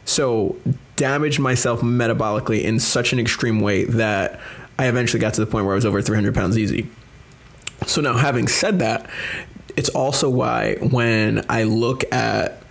[0.05, 0.55] So
[0.95, 4.39] damaged myself metabolically in such an extreme way that
[4.79, 6.89] I eventually got to the point where I was over 300 pounds easy.
[7.85, 9.09] So now, having said that,
[9.75, 12.63] it's also why when I look at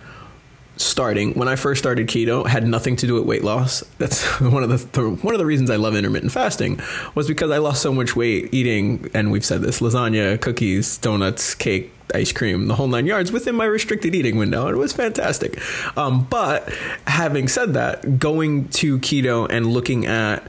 [0.77, 3.81] starting when I first started keto had nothing to do with weight loss.
[3.97, 6.79] That's one of the, one of the reasons I love intermittent fasting
[7.13, 11.55] was because I lost so much weight eating and we've said this lasagna, cookies, donuts,
[11.55, 14.67] cake, ice cream, the whole nine yards within my restricted eating window.
[14.67, 15.59] It was fantastic.
[15.97, 16.71] Um, but
[17.07, 20.43] having said that, going to keto and looking at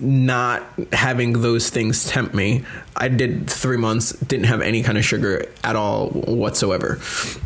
[0.00, 2.64] not having those things tempt me.
[2.96, 7.00] I did three months, didn't have any kind of sugar at all whatsoever.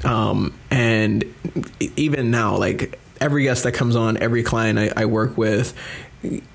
[0.05, 1.25] Um, and
[1.97, 5.75] even now, like every guest that comes on, every client I, I work with,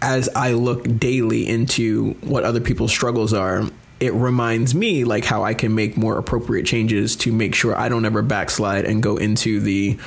[0.02, 3.64] as I look daily into what other people's struggles are,
[4.00, 7.89] it reminds me like how I can make more appropriate changes to make sure I
[7.89, 10.00] don't ever backslide and go into the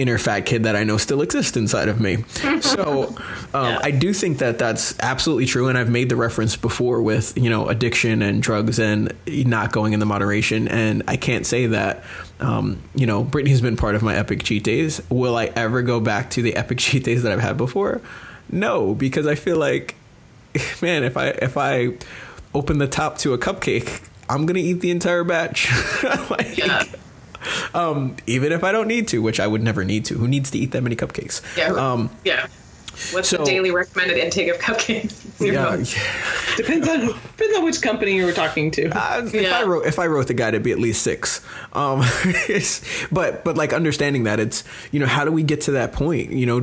[0.00, 2.24] inner fat kid that I know still exists inside of me.
[2.60, 3.08] So
[3.54, 3.78] um, Yeah.
[3.82, 7.50] I do think that that's absolutely true, and I've made the reference before with you
[7.50, 10.68] know addiction and drugs and not going in the moderation.
[10.68, 12.02] And I can't say that
[12.40, 15.00] um, you know Brittney's been part of my epic cheat days.
[15.10, 18.00] Will I ever go back to the epic cheat days that I've had before?
[18.50, 19.94] No, because I feel like
[20.82, 21.94] man, if I if I
[22.54, 25.68] open the top to a cupcake, I'm gonna eat the entire batch.
[26.30, 26.84] Like, Yeah.
[27.74, 30.18] Um, even if I don't need to, which I would never need to.
[30.18, 31.40] Who needs to eat that many cupcakes?
[31.56, 31.72] Yeah.
[31.72, 32.46] Um, yeah.
[33.12, 35.16] What's so- the daily recommended intake of cupcakes?
[35.40, 35.76] yeah.
[36.56, 38.88] depends on depends on which company you were talking to.
[38.90, 39.58] Uh, if Yeah.
[39.58, 41.40] I wrote if I wrote the guide, it'd be at least six.
[41.72, 42.00] Um,
[43.12, 46.30] but but like understanding that it's you know how do we get to that point?
[46.32, 46.60] You know,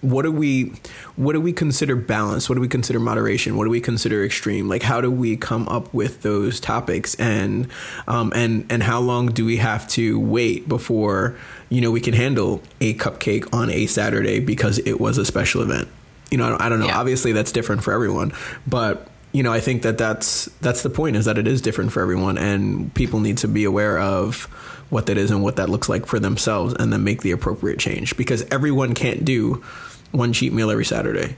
[0.00, 0.72] what do we
[1.16, 2.48] what do we consider balance?
[2.48, 3.56] What do we consider moderation?
[3.56, 4.68] What do we consider extreme?
[4.68, 7.68] Like how do we come up with those topics and
[8.06, 11.36] um, and and how long do we have to wait before
[11.70, 15.62] you know we can handle a cupcake on a Saturday because it was a special
[15.62, 15.88] event?
[16.30, 16.86] You know, I don't, I don't know.
[16.86, 16.98] Yeah.
[17.00, 18.32] Obviously, that's different for everyone,
[18.66, 21.92] but you know, I think that that's that's the point is that it is different
[21.92, 24.44] for everyone, and people need to be aware of
[24.90, 27.78] what that is and what that looks like for themselves, and then make the appropriate
[27.78, 29.62] change because everyone can't do
[30.10, 31.36] one cheat meal every Saturday,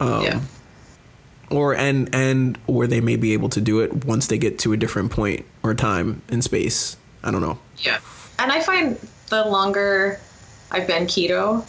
[0.00, 0.40] Um, yeah.
[1.50, 4.72] or and and or they may be able to do it once they get to
[4.72, 6.96] a different point or time in space.
[7.22, 7.58] I don't know.
[7.78, 7.98] Yeah.
[8.38, 8.98] And I find
[9.28, 10.20] the longer
[10.70, 11.64] I've been keto,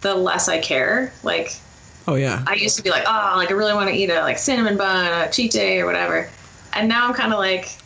[0.00, 1.12] the less I care.
[1.22, 1.60] Like
[2.06, 4.20] Oh yeah, I used to be like, oh, like I really want to eat a
[4.20, 6.28] like cinnamon bun, a cheat day or whatever.
[6.72, 7.76] And now I'm kind of like,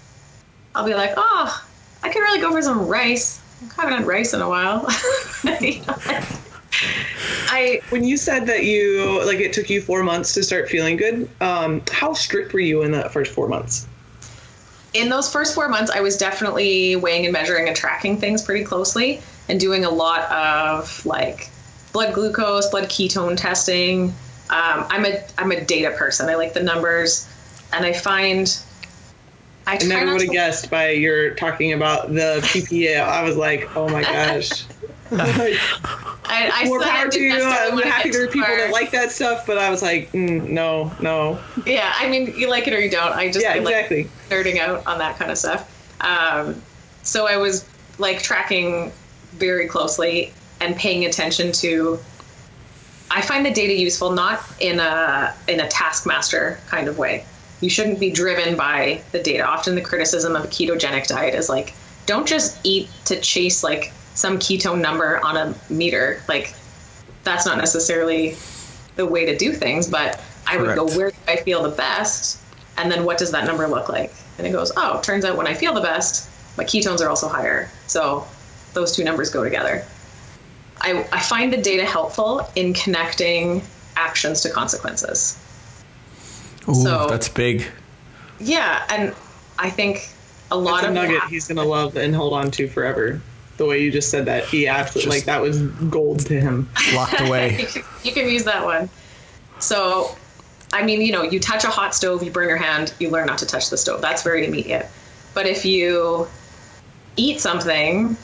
[0.74, 1.66] I'll be like, oh,
[2.02, 3.42] I could really go for some rice.
[3.76, 4.88] I haven't had rice in a while.
[5.60, 6.26] You know, like,
[7.48, 10.96] I when you said that you like it took you four months to start feeling
[10.96, 13.86] good, um, how strict were you in that first four months?
[14.94, 18.64] In those first four months, I was definitely weighing and measuring and tracking things pretty
[18.64, 21.50] closely and doing a lot of like
[21.92, 24.14] blood glucose, blood ketone testing.
[24.50, 26.28] Um, I'm a I'm a data person.
[26.28, 27.28] I like the numbers,
[27.72, 28.56] and I find
[29.66, 33.00] I I never would have to- guessed by your talking about the PPA.
[33.00, 34.64] I was like, oh my gosh.
[36.40, 37.32] Like, I, I More said I power to you.
[37.34, 40.92] I'm happy there are people that like that stuff, but I was like, mm, no,
[41.00, 41.38] no.
[41.66, 43.12] Yeah, I mean, you like it or you don't.
[43.12, 44.08] I just Yeah, I like exactly.
[44.30, 45.70] nerding out on that kind of stuff.
[46.00, 46.60] Um,
[47.02, 47.68] so I was
[47.98, 48.92] like tracking
[49.32, 51.98] very closely and paying attention to.
[53.10, 57.24] I find the data useful not in a in a taskmaster kind of way.
[57.60, 59.46] You shouldn't be driven by the data.
[59.46, 61.74] Often the criticism of a ketogenic diet is like,
[62.06, 66.22] don't just eat to chase like some ketone number on a meter.
[66.28, 66.54] Like
[67.24, 68.36] that's not necessarily
[68.96, 72.40] the way to do things, but I would go where do I feel the best,
[72.76, 74.12] and then what does that number look like?
[74.38, 77.28] And it goes, oh, turns out when I feel the best, my ketones are also
[77.28, 77.70] higher.
[77.86, 78.26] So
[78.72, 79.84] those two numbers go together.
[80.80, 83.62] I, I find the data helpful in connecting
[83.96, 85.38] actions to consequences.
[86.68, 87.66] Ooh, So- that's big.
[88.40, 89.14] Yeah, and
[89.58, 90.08] I think
[90.50, 93.20] a lot That's a of nugget he's gonna love and hold on to forever.
[93.56, 96.68] The way you just said that, he absolutely like that was gold to him.
[96.94, 97.56] Locked away.
[97.60, 98.88] you, can, you can use that one.
[99.60, 100.16] So,
[100.72, 103.26] I mean, you know, you touch a hot stove, you burn your hand, you learn
[103.26, 104.00] not to touch the stove.
[104.00, 104.88] That's very immediate.
[105.34, 106.26] But if you
[107.16, 108.16] eat something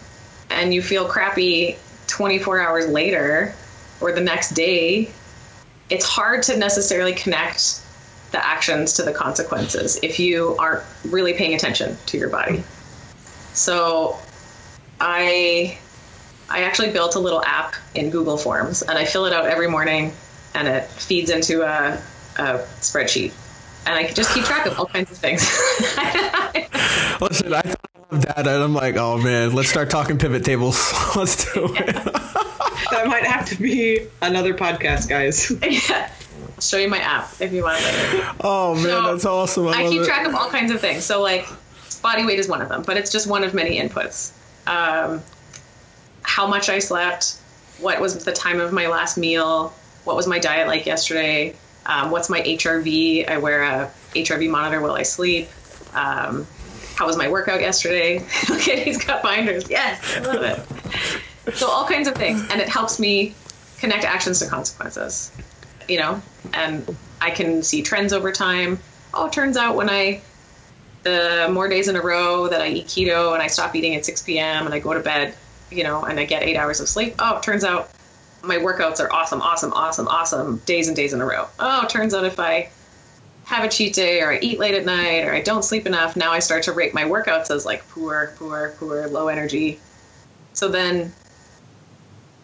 [0.51, 1.77] and you feel crappy
[2.09, 3.55] 24 hours later
[4.01, 5.11] or the next day,
[5.91, 7.83] it's hard to necessarily connect
[8.33, 12.63] the actions to the consequences if you aren't really paying attention to your body.
[13.53, 14.17] So,
[15.01, 15.79] I
[16.49, 19.69] I actually built a little app in Google Forms, and I fill it out every
[19.69, 20.13] morning,
[20.55, 21.95] and it feeds into a,
[22.39, 23.33] a spreadsheet,
[23.87, 25.43] and I can just keep track of all kinds of things.
[27.21, 27.81] Listen, I thought
[28.11, 30.93] of that, and I'm like, oh man, let's start talking pivot tables.
[31.17, 31.87] let's do it.
[32.91, 35.51] That might have to be another podcast, guys.
[35.91, 36.11] yeah.
[36.57, 38.31] I'll show you my app if you want it later.
[38.41, 39.69] Oh man, So, that's awesome.
[39.69, 40.07] I, I love keep it.
[40.07, 41.05] track of all kinds of things.
[41.05, 41.47] So like
[42.03, 44.33] body weight is one of them, but it's just one of many inputs.
[44.67, 45.23] Um,
[46.23, 47.39] how much I slept,
[47.79, 49.73] what was the time of my last meal,
[50.05, 51.55] what was my diet like yesterday,
[51.87, 53.29] um, what's my HRV?
[53.29, 55.49] I wear a HRV monitor while I sleep.
[55.95, 56.47] Um,
[56.95, 58.19] how was my workout yesterday?
[58.51, 59.69] okay, he's got binders.
[59.71, 61.57] Yes, I love it.
[61.57, 63.35] So all kinds of things, and it helps me
[63.79, 65.33] connect actions to consequences.
[65.89, 68.79] You know, and I can see trends over time.
[69.13, 70.21] Oh, it turns out when I
[71.03, 74.05] the more days in a row that I eat keto and I stop eating at
[74.05, 74.67] 6 p.m.
[74.67, 75.35] and I go to bed,
[75.71, 77.15] you know, and I get eight hours of sleep.
[77.19, 77.91] Oh, it turns out
[78.43, 81.47] my workouts are awesome, awesome, awesome, awesome days and days in a row.
[81.59, 82.71] Oh, it turns out if I
[83.45, 86.17] have a cheat day or I eat late at night or I don't sleep enough,
[86.17, 89.81] now I start to rate my workouts as like poor, poor, poor, low energy.
[90.53, 91.13] So then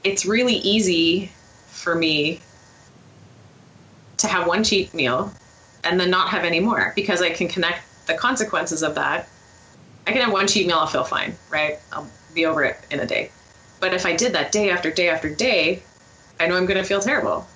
[0.02, 1.30] it's really easy
[1.68, 2.40] for me
[4.18, 5.32] to have one cheat meal
[5.84, 9.28] and then not have any more because I can connect the consequences of that.
[10.06, 11.78] I can have one cheat meal, I'll feel fine, right?
[11.92, 13.30] I'll be over it in a day.
[13.80, 15.82] But if I did that day after day after day,
[16.40, 17.46] I know I'm going to feel terrible.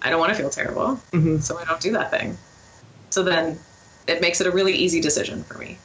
[0.00, 1.38] I don't want to feel terrible, mm-hmm.
[1.38, 2.36] so I don't do that thing.
[3.10, 3.58] So then
[4.06, 5.78] it makes it a really easy decision for me.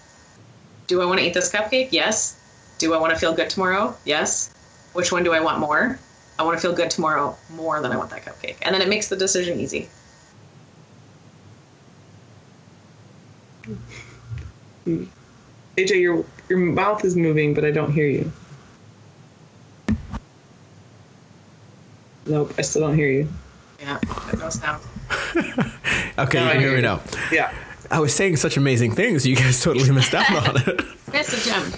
[0.88, 1.90] Do I want to eat this cupcake?
[1.92, 2.40] Yes.
[2.78, 3.96] Do I want to feel good tomorrow?
[4.06, 4.54] Yes.
[4.94, 6.00] Which one do I want more?
[6.38, 8.58] I want to feel good tomorrow more than I want that cupcake.
[8.62, 9.90] And then it makes the decision easy.
[14.86, 18.32] AJ, your your mouth is moving, but I don't hear you.
[22.26, 23.28] Nope, I still don't hear you.
[23.82, 24.80] Yeah, that goes down.
[26.16, 27.02] Okay, Now you I can hear hear me now.
[27.32, 27.52] Yeah.
[27.90, 29.26] I was saying such amazing things.
[29.26, 30.82] You guys totally missed out on it.
[31.08, 31.72] That's a gem.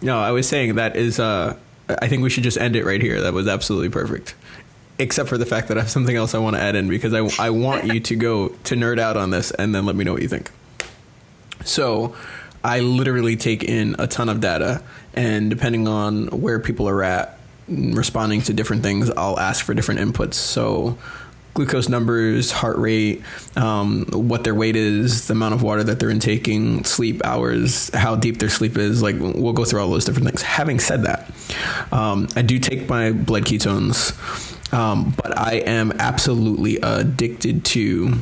[0.00, 1.18] No, I was saying that is.
[1.18, 1.56] Uh,
[1.88, 3.20] I think we should just end it right here.
[3.22, 4.36] That was absolutely perfect.
[5.00, 7.12] Except for the fact that I have something else I want to add in because
[7.12, 10.04] I, I want you to go to nerd out on this and then let me
[10.04, 10.52] know what you think.
[11.64, 12.14] So,
[12.62, 14.82] I literally take in a ton of data,
[15.14, 17.38] and depending on where people are at,
[17.68, 20.34] responding to different things, I'll ask for different inputs.
[20.34, 20.98] So,
[21.54, 23.22] glucose numbers, heart rate,
[23.56, 28.14] um, what their weight is, the amount of water that they're intaking, sleep hours, how
[28.14, 29.02] deep their sleep is.
[29.02, 30.42] Like, we'll go through all those different things.
[30.42, 31.30] Having said that,
[31.92, 34.12] um, I do take my blood ketones,
[34.72, 38.18] um, but I am absolutely addicted to.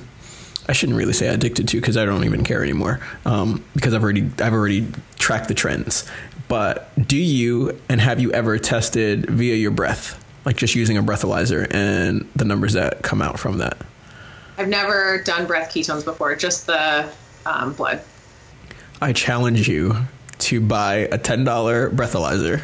[0.69, 4.03] I shouldn't really say addicted to because I don't even care anymore um, because I've
[4.03, 4.87] already I've already
[5.19, 6.09] tracked the trends.
[6.49, 11.03] But do you and have you ever tested via your breath, like just using a
[11.03, 13.79] breathalyzer and the numbers that come out from that?
[14.59, 17.09] I've never done breath ketones before, just the
[17.47, 18.03] um, blood.
[19.01, 19.97] I challenge you
[20.39, 22.63] to buy a ten dollar breathalyzer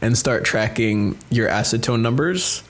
[0.00, 2.62] and start tracking your acetone numbers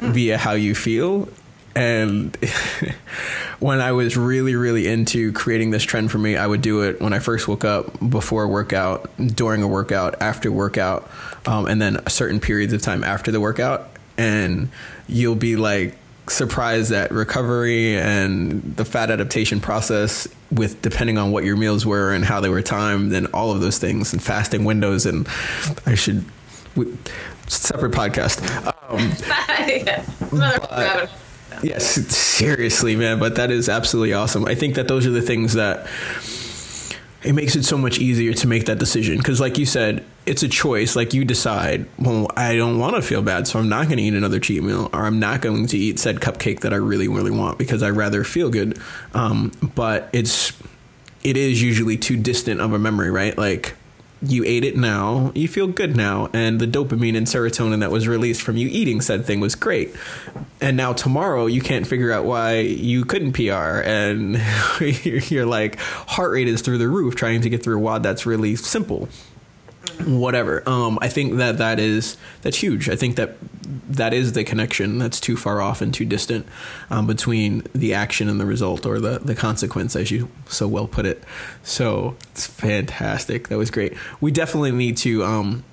[0.00, 1.28] via how you feel.
[1.76, 2.36] And
[3.58, 7.00] when I was really, really into creating this trend for me, I would do it
[7.00, 11.10] when I first woke up, before a workout, during a workout, after workout,
[11.46, 13.88] um, and then certain periods of time after the workout.
[14.16, 14.70] And
[15.08, 15.96] you'll be like
[16.28, 22.12] surprised at recovery and the fat adaptation process with depending on what your meals were
[22.12, 25.28] and how they were timed and all of those things and fasting windows and
[25.84, 26.24] I should
[26.76, 26.96] we,
[27.46, 28.40] separate podcast.
[28.88, 29.12] Um,
[30.32, 31.08] yeah.
[31.64, 33.18] Yes, seriously, man.
[33.18, 34.44] But that is absolutely awesome.
[34.44, 35.86] I think that those are the things that
[37.22, 39.16] it makes it so much easier to make that decision.
[39.16, 40.94] Because, like you said, it's a choice.
[40.94, 44.02] Like you decide, well, I don't want to feel bad, so I'm not going to
[44.02, 47.08] eat another cheat meal, or I'm not going to eat said cupcake that I really,
[47.08, 48.78] really want because I rather feel good.
[49.14, 50.52] Um, but it's
[51.22, 53.36] it is usually too distant of a memory, right?
[53.38, 53.74] Like
[54.30, 58.08] you ate it now, you feel good now, and the dopamine and serotonin that was
[58.08, 59.94] released from you eating said thing was great.
[60.60, 64.40] And now tomorrow you can't figure out why you couldn't PR, and
[64.80, 68.26] you're like heart rate is through the roof trying to get through a WOD that's
[68.26, 69.08] really simple
[70.02, 70.62] whatever.
[70.68, 72.88] Um, I think that that is that's huge.
[72.88, 73.36] I think that
[73.88, 76.46] that is the connection that's too far off and too distant
[76.90, 80.86] um, between the action and the result, or the the consequence, as you so well
[80.86, 81.22] put it.
[81.62, 83.48] So it's fantastic.
[83.48, 83.94] That was great.
[84.20, 85.24] We definitely need to.
[85.24, 85.64] Um,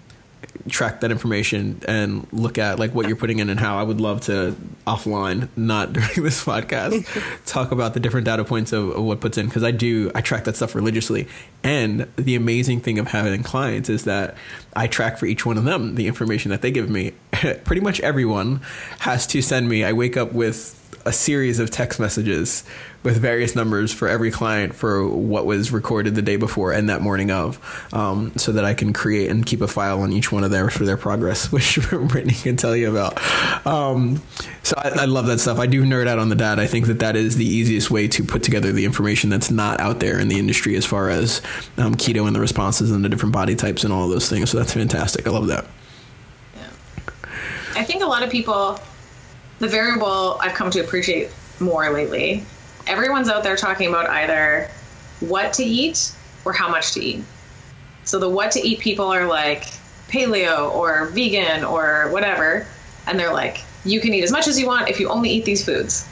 [0.69, 3.99] track that information and look at like what you're putting in and how I would
[4.01, 7.05] love to offline, not during this podcast,
[7.45, 10.21] talk about the different data points of, of what puts in because I do I
[10.21, 11.27] track that stuff religiously.
[11.63, 14.35] And the amazing thing of having clients is that
[14.75, 17.11] I track for each one of them the information that they give me.
[17.31, 18.61] Pretty much everyone
[18.99, 19.83] has to send me.
[19.83, 22.63] I wake up with a series of text messages
[23.03, 27.01] with various numbers for every client for what was recorded the day before and that
[27.01, 27.59] morning of,
[27.93, 30.73] um, so that I can create and keep a file on each one of theirs
[30.73, 33.17] for their progress, which Brittney can tell you about.
[33.65, 34.21] Um,
[34.63, 35.57] so I, I, love that stuff.
[35.57, 36.61] I do nerd out on the data.
[36.61, 39.79] I think that that is the easiest way to put together the information that's not
[39.79, 41.41] out there in the industry as far as
[41.77, 44.51] um, keto and the responses and the different body types and all those things.
[44.51, 45.27] So that's fantastic.
[45.27, 45.65] I love that.
[46.55, 46.69] Yeah.
[47.75, 48.79] I think a lot of people
[49.61, 52.43] the variable I've come to appreciate more lately.
[52.87, 54.69] Everyone's out there talking about either
[55.19, 56.11] what to eat
[56.43, 57.23] or how much to eat.
[58.03, 59.65] So the what to eat people are like
[60.07, 62.65] paleo or vegan or whatever,
[63.05, 65.45] and they're like, you can eat as much as you want if you only eat
[65.45, 66.07] these foods.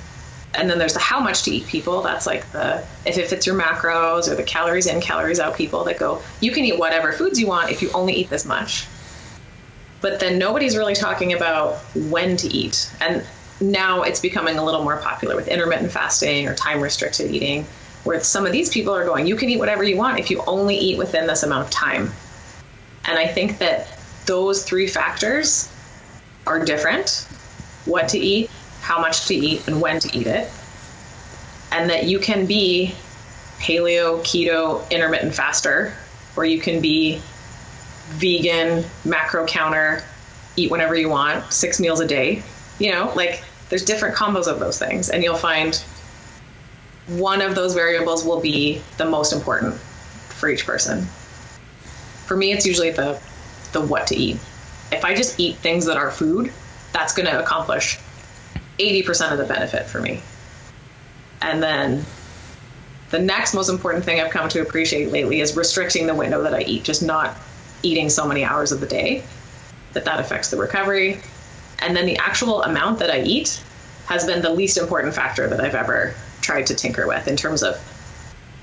[0.53, 2.03] And then there's the how much to eat people.
[2.03, 5.83] That's like the if it fits your macros or the calories in, calories out people
[5.85, 8.85] that go, you can eat whatever foods you want if you only eat this much.
[10.01, 12.91] But then nobody's really talking about when to eat.
[13.01, 13.25] And
[13.61, 17.65] now it's becoming a little more popular with intermittent fasting or time restricted eating,
[18.03, 20.41] where some of these people are going, you can eat whatever you want if you
[20.47, 22.11] only eat within this amount of time.
[23.05, 25.73] And I think that those three factors
[26.45, 27.27] are different
[27.85, 28.49] what to eat,
[28.81, 30.49] how much to eat, and when to eat it.
[31.71, 32.93] And that you can be
[33.59, 35.93] paleo, keto, intermittent faster,
[36.35, 37.21] or you can be
[38.11, 40.03] vegan, macro counter,
[40.55, 42.41] eat whenever you want, six meals a day.
[42.79, 45.75] You know, like there's different combos of those things, and you'll find
[47.07, 51.05] one of those variables will be the most important for each person.
[52.25, 53.19] For me, it's usually the
[53.71, 54.37] the what to eat.
[54.91, 56.51] If I just eat things that are food,
[56.91, 57.99] that's going to accomplish
[58.79, 60.21] 80% of the benefit for me.
[61.41, 62.03] And then
[63.11, 66.53] the next most important thing I've come to appreciate lately is restricting the window that
[66.55, 67.37] I eat, just not
[67.83, 69.23] eating so many hours of the day
[69.93, 71.21] that that affects the recovery
[71.81, 73.61] and then the actual amount that I eat
[74.07, 77.63] has been the least important factor that I've ever tried to tinker with in terms
[77.63, 77.79] of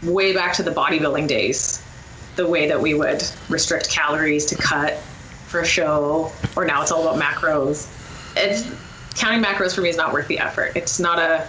[0.02, 1.82] way back to the bodybuilding days,
[2.36, 4.98] the way that we would restrict calories to cut
[5.46, 7.88] for a show, or now it's all about macros.
[8.36, 8.68] It's
[9.16, 10.72] counting macros for me is not worth the effort.
[10.74, 11.46] It's not a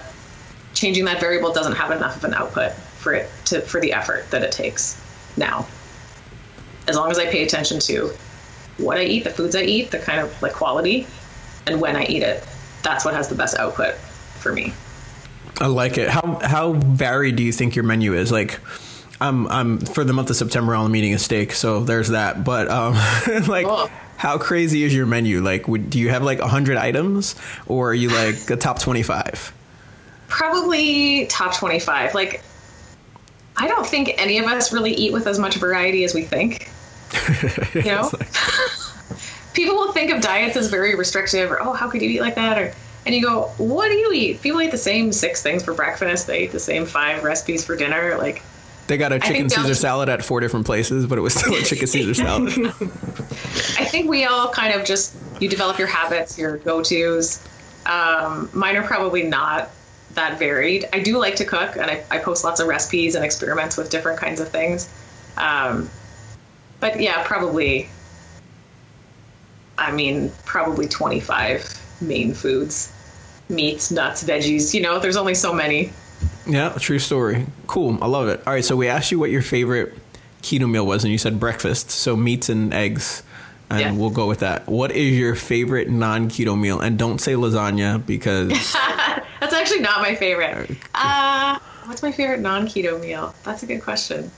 [0.73, 4.29] changing that variable doesn't have enough of an output for it to for the effort
[4.31, 5.01] that it takes
[5.35, 5.67] now.
[6.87, 8.11] As long as I pay attention to
[8.77, 11.07] what I eat, the foods I eat, the kind of like quality,
[11.67, 12.43] and when I eat it.
[12.83, 14.73] That's what has the best output for me.
[15.59, 16.09] I like it.
[16.09, 18.31] How how varied do you think your menu is?
[18.31, 18.59] Like,
[19.19, 22.43] I'm I'm for the month of September I'm eating a steak, so there's that.
[22.43, 22.93] But um,
[23.47, 23.65] like.
[23.67, 23.89] Oh.
[24.17, 25.41] How crazy is your menu?
[25.41, 27.35] Like, would, do you have like hundred items,
[27.67, 29.53] or are you like the top twenty-five?
[30.27, 32.15] Probably top twenty-five.
[32.15, 32.41] Like,
[33.57, 36.67] I don't think any of us really eat with as much variety as we think.
[37.75, 38.09] You know,
[39.57, 42.35] people will think of diets as very restrictive or oh how could you eat like
[42.35, 42.71] that or
[43.05, 46.27] and you go what do you eat people eat the same six things for breakfast
[46.27, 48.43] they eat the same five recipes for dinner like
[48.85, 51.61] they got a chicken Caesar salad at four different places, but it was still a
[51.61, 52.53] chicken Caesar salad.
[52.57, 57.45] I think we all kind of just you develop your habits, your go tos.
[57.85, 59.71] Um, mine are probably not
[60.13, 60.87] that varied.
[60.93, 63.89] I do like to cook, and I, I post lots of recipes and experiments with
[63.89, 64.89] different kinds of things.
[65.35, 65.89] Um,
[66.79, 67.89] but yeah, probably
[69.77, 72.93] I mean, probably 25 main foods
[73.49, 74.73] meats, nuts, veggies.
[74.73, 75.91] You know, there's only so many.
[76.45, 77.45] Yeah, true story.
[77.67, 77.97] Cool.
[78.01, 78.41] I love it.
[78.45, 79.93] All right, so we asked you what your favorite
[80.41, 81.91] keto meal was, and you said breakfast.
[81.91, 83.23] So meats and eggs,
[83.69, 83.91] and yeah.
[83.91, 84.67] we'll go with that.
[84.67, 86.79] What is your favorite non keto meal?
[86.79, 88.49] And don't say lasagna because.
[89.39, 90.71] That's actually not my favorite.
[90.95, 93.35] Uh, what's my favorite non keto meal?
[93.43, 94.31] That's a good question.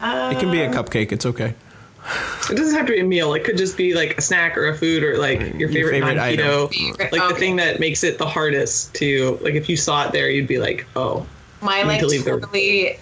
[0.00, 1.12] Uh, it can be a cupcake.
[1.12, 1.54] It's okay.
[2.50, 3.34] It doesn't have to be a meal.
[3.34, 5.90] It could just be like a snack or a food or like your favorite, your
[5.90, 6.98] favorite non-keto.
[6.98, 7.28] Like okay.
[7.32, 9.54] the thing that makes it the hardest to like.
[9.54, 11.26] If you saw it there, you'd be like, oh.
[11.62, 12.98] My like to totally.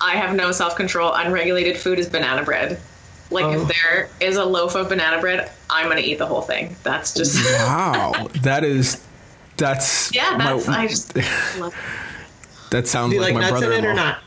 [0.00, 1.12] I have no self control.
[1.14, 2.78] Unregulated food is banana bread.
[3.30, 3.62] Like Oh.
[3.62, 6.76] if there is a loaf of banana bread, I'm gonna eat the whole thing.
[6.82, 9.02] That's just Wow, that is
[9.56, 10.36] that's yeah.
[10.36, 11.14] my- I just
[11.58, 11.74] love.
[12.70, 14.04] that sounds Do you like, like my nuts in it or brother-in-law.
[14.04, 14.18] not?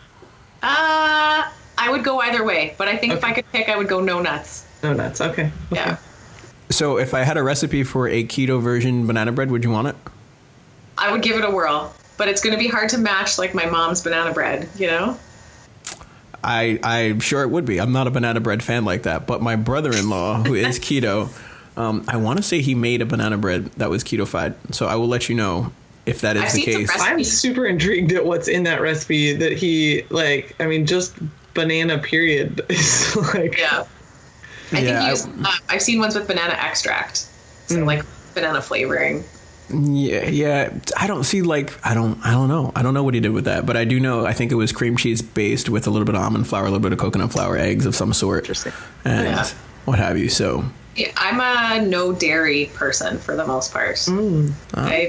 [0.63, 1.51] Uh,
[1.83, 3.99] I would go either way, but I think if I could pick, I would go
[3.99, 4.65] no nuts.
[4.81, 5.19] No nuts.
[5.19, 5.43] Okay.
[5.43, 5.51] okay.
[5.69, 5.97] Yeah.
[6.69, 9.89] So if I had a recipe for a keto version banana bread, would you want
[9.89, 9.95] it?
[10.97, 13.53] I would give it a whirl, but it's going to be hard to match like
[13.53, 15.19] my mom's banana bread, you know?
[16.41, 17.81] I I'm sure it would be.
[17.81, 21.29] I'm not a banana bread fan like that, but my brother-in-law who is keto,
[21.77, 24.55] um, I want to say he made a banana bread that was keto-fied.
[24.73, 25.71] So I will let you know
[26.05, 26.89] if that is I've the case.
[26.93, 30.55] I'm super intrigued at what's in that recipe that he like.
[30.59, 31.15] I mean, just
[31.53, 33.57] banana period is like.
[33.57, 33.85] Yeah.
[34.71, 37.17] I Yeah, think you, uh, I've seen ones with banana extract,
[37.67, 37.85] so Mm.
[37.85, 38.03] like
[38.33, 39.23] banana flavoring.
[39.69, 40.73] Yeah, yeah.
[40.97, 42.71] I don't see like I don't I don't know.
[42.75, 44.55] I don't know what he did with that, but I do know I think it
[44.55, 46.97] was cream cheese based with a little bit of almond flour, a little bit of
[46.99, 48.73] coconut flour, eggs of some sort, Interesting.
[49.05, 49.47] and Yeah.
[49.85, 50.29] what have you.
[50.29, 50.65] So
[50.95, 53.95] Yeah, I'm a no dairy person for the most part.
[53.95, 54.53] Mm.
[54.73, 55.07] I,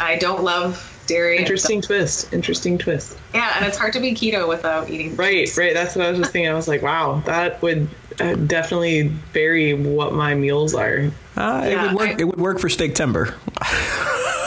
[0.00, 1.38] I don't love dairy.
[1.38, 2.32] Interesting twist.
[2.32, 3.16] Interesting twist.
[3.34, 5.16] Yeah, and it's hard to be keto without eating.
[5.16, 5.74] Right, right.
[5.74, 6.50] That's what I was just thinking.
[6.50, 7.88] I was like, wow, that would
[8.20, 11.10] uh, definitely vary what my meals are.
[11.36, 12.08] uh, it would work.
[12.08, 13.34] I- it would work for steak timber.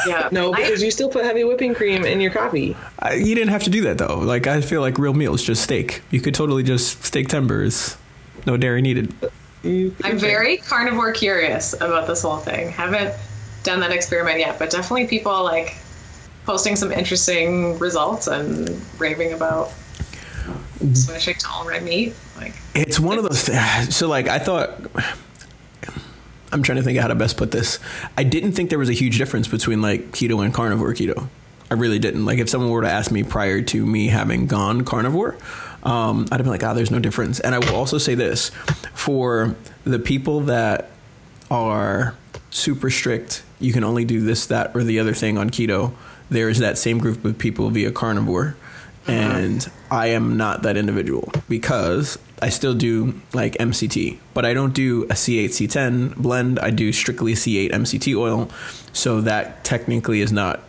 [0.08, 0.30] Yeah.
[0.32, 2.76] No, I- because you still put heavy whipping cream in your coffee.
[3.00, 4.18] I, you didn't have to do that though.
[4.20, 6.02] Like I feel like real meals, just steak.
[6.10, 7.98] You could totally just steak timbers,
[8.46, 9.14] no dairy needed.
[9.66, 12.70] I'm very carnivore curious about this whole thing.
[12.72, 13.14] Haven't
[13.64, 15.76] done that experiment yet, but definitely people like
[16.50, 18.68] posting some interesting results and
[18.98, 19.72] raving about
[20.94, 22.16] switching to all red meat.
[22.38, 23.46] Like, It's one of those.
[23.46, 23.60] Th-
[23.94, 24.72] so like I thought.
[26.52, 27.78] I'm trying to think of how to best put this.
[28.18, 31.30] I didn't think there was a huge difference between like keto and carnivore keto.
[31.70, 32.26] I really didn't.
[32.26, 35.38] Like if someone were to ask me prior to me having gone carnivore,
[35.84, 38.50] um, I'd have been like, "Ah, there's no difference." And I will also say this:
[38.96, 40.90] for the people that
[41.52, 42.16] are
[42.50, 45.94] super strict, you can only do this, that, or the other thing on keto.
[46.30, 48.56] There is that same group of people via carnivore,
[49.08, 49.12] uh-huh.
[49.12, 54.74] and I am not that individual because I still do like MCT, but I don't
[54.74, 56.60] do a C8 C10 blend.
[56.60, 58.50] I do strictly C8 MCT oil,
[58.94, 60.62] so that technically is not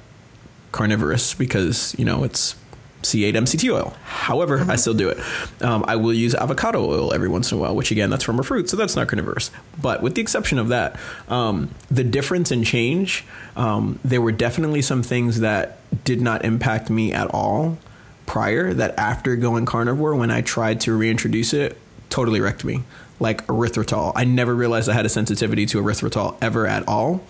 [0.72, 2.54] carnivorous because you know it's
[3.02, 3.94] C8 MCT oil.
[4.04, 5.18] However, I still do it.
[5.62, 8.38] Um, I will use avocado oil every once in a while, which again, that's from
[8.38, 9.50] a fruit, so that's not carnivorous.
[9.80, 10.98] But with the exception of that,
[11.28, 13.24] um, the difference and change,
[13.56, 17.78] um, there were definitely some things that did not impact me at all
[18.26, 18.74] prior.
[18.74, 21.78] That after going carnivore, when I tried to reintroduce it,
[22.10, 22.82] totally wrecked me.
[23.18, 27.22] Like erythritol, I never realized I had a sensitivity to erythritol ever at all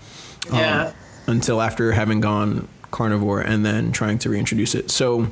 [0.52, 0.92] yeah.
[1.26, 4.90] until after having gone carnivore and then trying to reintroduce it.
[4.90, 5.28] So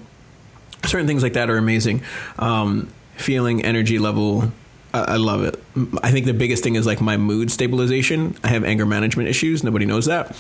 [0.85, 2.03] certain things like that are amazing.
[2.39, 4.53] Um, feeling energy level,
[4.95, 5.63] I, love it.
[6.03, 8.37] I think the biggest thing is like my mood stabilization.
[8.43, 9.63] I have anger management issues.
[9.63, 10.35] Nobody knows that.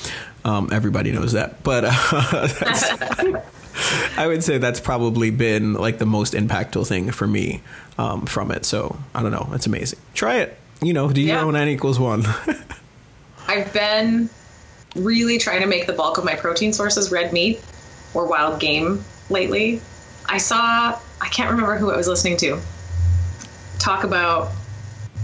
[0.44, 3.40] Um, everybody knows that, but uh,
[4.16, 7.62] I would say that's probably been like the most impactful thing for me
[7.98, 8.64] um, from it.
[8.64, 9.48] So I don't know.
[9.52, 9.98] It's amazing.
[10.14, 10.56] Try it.
[10.80, 11.44] You know, do your Yeah.
[11.44, 12.24] own n equals one.
[13.48, 14.28] I've been
[14.94, 17.60] really trying to make the bulk of my protein sources red meat
[18.14, 19.80] or wild game lately.
[20.28, 22.60] I saw, I can't remember who I was listening to,
[23.78, 24.52] talk about,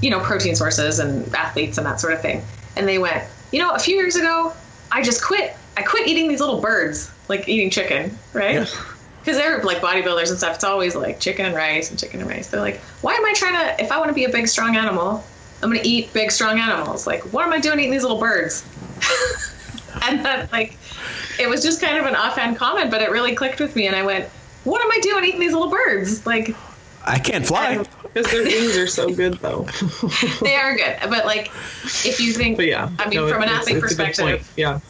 [0.01, 2.43] you know, protein sources and athletes and that sort of thing.
[2.77, 4.53] And they went, you know, a few years ago,
[4.91, 5.57] I just quit.
[5.77, 8.55] I quit eating these little birds, like eating chicken, right?
[8.55, 8.67] Yeah.
[9.21, 10.57] Because they're like bodybuilders and stuff.
[10.57, 12.51] It's always like chicken and rice and chicken and rice.
[12.51, 14.77] They're like, why am I trying to, if I want to be a big, strong
[14.77, 15.25] animal,
[15.63, 17.07] I'm going to eat big, strong animals.
[17.07, 18.67] Like, what am I doing eating these little birds?
[20.03, 20.77] and then, like,
[21.41, 23.87] it was just kind of an offhand comment, but it really clicked with me.
[23.87, 24.29] And I went,
[24.65, 26.27] what am I doing eating these little birds?
[26.27, 26.55] Like,
[27.05, 27.85] I can't fly.
[28.03, 29.63] Because their wings are so good, though.
[30.43, 30.97] they are good.
[31.03, 31.51] But, like,
[32.05, 34.53] if you think, But yeah, I mean, no, from an athlete it's a good perspective,
[34.57, 34.81] yeah.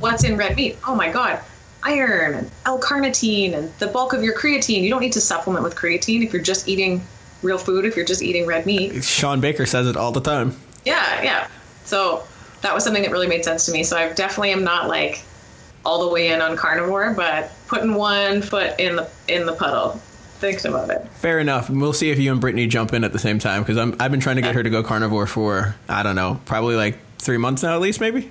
[0.00, 0.78] what's in red meat?
[0.86, 1.40] Oh my God.
[1.84, 4.82] Iron and L-carnitine and the bulk of your creatine.
[4.82, 7.00] You don't need to supplement with creatine if you're just eating
[7.42, 9.04] real food, if you're just eating red meat.
[9.04, 10.56] Shawn Baker says it all the time.
[10.84, 11.48] Yeah, yeah.
[11.84, 12.24] So
[12.62, 13.84] that was something that really made sense to me.
[13.84, 15.22] So I definitely am not like
[15.86, 19.92] all the way in on carnivore, but putting one foot in the in the puddle,
[20.38, 21.06] thinking about it.
[21.12, 21.70] Fair enough.
[21.70, 24.20] We'll see if you and Brittney jump in at the same time because I've been
[24.20, 27.62] trying to get her to go carnivore for I don't know, probably like three months
[27.62, 28.30] now at least, maybe.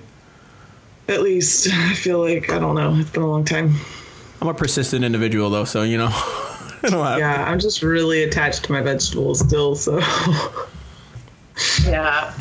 [1.08, 2.94] At least I feel like I don't know.
[2.96, 3.74] It's been a long time.
[4.40, 6.08] I'm a persistent individual though, so you know,
[6.84, 7.18] it'll.
[7.18, 9.74] Yeah, I'm just really attached to my vegetables still.
[9.74, 9.98] So
[11.86, 12.34] Yeah.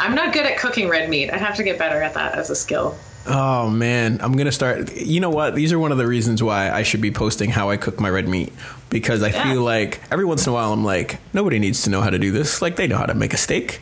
[0.00, 1.30] I'm not good at cooking red meat.
[1.30, 2.96] I'd have to get better at that as a skill.
[3.26, 4.94] Oh man, I'm gonna start.
[4.96, 5.54] You know what?
[5.54, 8.10] These are one of the reasons why I should be posting how I cook my
[8.10, 8.52] red meat
[8.90, 9.52] because I Yeah.
[9.52, 12.18] feel like every once in a while I'm like, nobody needs to know how to
[12.18, 12.60] do this.
[12.60, 13.80] Like they know how to make a steak,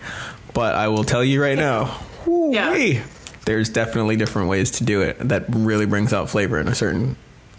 [0.54, 3.00] but I will tell you right now, Yeah.
[3.44, 7.16] there's definitely different ways to do it that really brings out flavor in a certain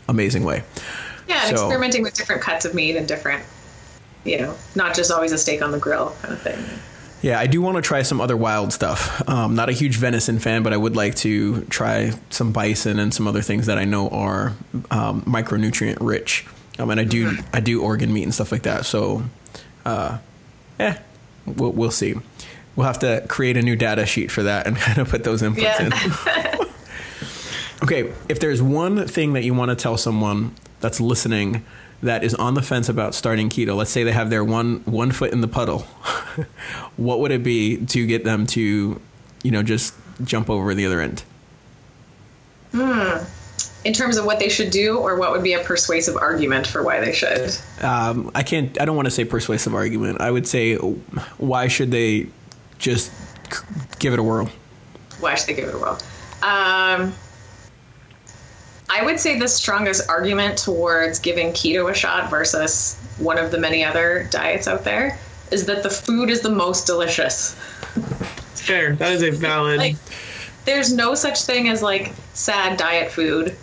[0.08, 0.64] amazing way.
[1.28, 3.44] Yeah, and So- experimenting with different cuts of meat and different,
[4.24, 6.64] you know, not just always a steak on the grill kind of thing.
[7.24, 9.28] Yeah, I do want to try some other wild stuff.
[9.30, 13.14] Um, not a huge venison fan, but I would like to try some bison and
[13.14, 14.54] some other things that I know are
[14.92, 16.46] um, micronutrient rich.
[16.78, 18.86] Um, and I do I do organ meat and stuff like that.
[18.86, 19.24] So,
[19.86, 20.18] uh,
[20.80, 20.98] eh,
[21.46, 22.16] we'll, we'll see.
[22.76, 25.42] We'll have to create a new data sheet for that and kind of put those
[25.42, 26.60] inputs Yeah.
[26.60, 26.68] in.
[27.84, 31.66] Okay, if there's one thing that you want to tell someone that's listening
[32.04, 35.12] that is on the fence about starting keto, let's say they have their one one
[35.12, 35.80] foot in the puddle,
[36.98, 39.00] what would it be to get them to,
[39.42, 41.24] you know, just jump over the other end?
[42.72, 43.24] Hmm.
[43.86, 46.84] In terms of what they should do, or what would be a persuasive argument for
[46.84, 47.54] why they should.
[47.82, 48.80] Um, I can't.
[48.80, 50.22] I don't want to say persuasive argument.
[50.22, 52.28] I would say, why should they
[52.80, 53.12] just
[54.00, 54.50] give it a whirl?
[55.20, 56.00] Why should they give it a whirl?
[56.42, 57.14] Um,
[58.94, 63.58] I would say the strongest argument towards giving keto a shot versus one of the
[63.58, 65.18] many other diets out there
[65.52, 67.56] is that the food is the most delicious.
[68.52, 68.96] It's fair.
[68.96, 69.80] That is a valid.
[69.80, 69.96] Like,
[70.66, 73.56] there's no such thing as like sad diet food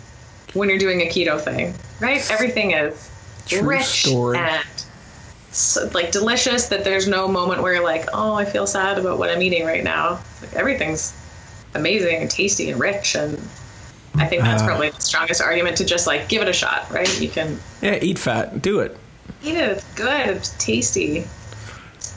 [0.53, 2.29] when you're doing a keto thing, right?
[2.29, 3.09] Everything is
[3.45, 4.37] True rich story.
[4.37, 4.65] and
[5.51, 6.67] so, like delicious.
[6.67, 9.65] That there's no moment where you're like, oh, I feel sad about what I'm eating
[9.65, 10.19] right now.
[10.41, 11.13] Like, everything's
[11.73, 13.39] amazing and tasty and rich, and
[14.15, 14.67] I think that's Ah.
[14.67, 17.09] probably the strongest argument to just like give it a shot, right?
[17.21, 18.61] You can Yeah, eat fat.
[18.61, 18.97] Do it.
[19.43, 19.69] eat it.
[19.69, 20.29] It's good.
[20.37, 21.25] It's tasty.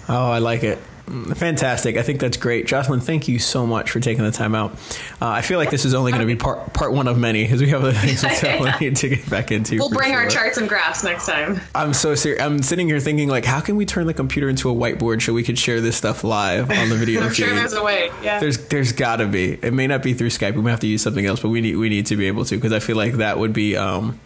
[0.08, 0.78] Oh, I like it.
[1.06, 1.96] Fantastic.
[1.96, 2.66] I think that's great.
[2.66, 4.72] Jocelyn, thank you so much for taking the time out.
[5.20, 7.44] Uh, I feel like this is only going to be part part one of many
[7.44, 9.76] because we have other things we definitely need to get back into.
[9.76, 11.60] We'll bring our charts and graphs next time.
[11.74, 12.42] I'm so serious.
[12.42, 15.32] I'm sitting here thinking, like, how can we turn the computer into a whiteboard so
[15.34, 17.36] we could share this stuff live on the video I'm feed?
[17.36, 18.10] sure there's a way.
[18.22, 18.40] Yeah.
[18.40, 19.52] There's there's got to be.
[19.52, 20.54] It may not be through Skype.
[20.54, 22.44] We may have to use something else, but we need we need to be able
[22.46, 23.76] to because I feel like that would be.
[23.76, 24.20] Um,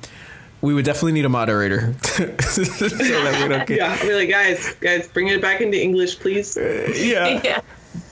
[0.60, 3.78] we would definitely need a moderator so that we don't get.
[3.78, 6.56] yeah, I'll like, guys, guys, bring it back into English, please.
[6.56, 7.40] yeah.
[7.44, 7.60] yeah.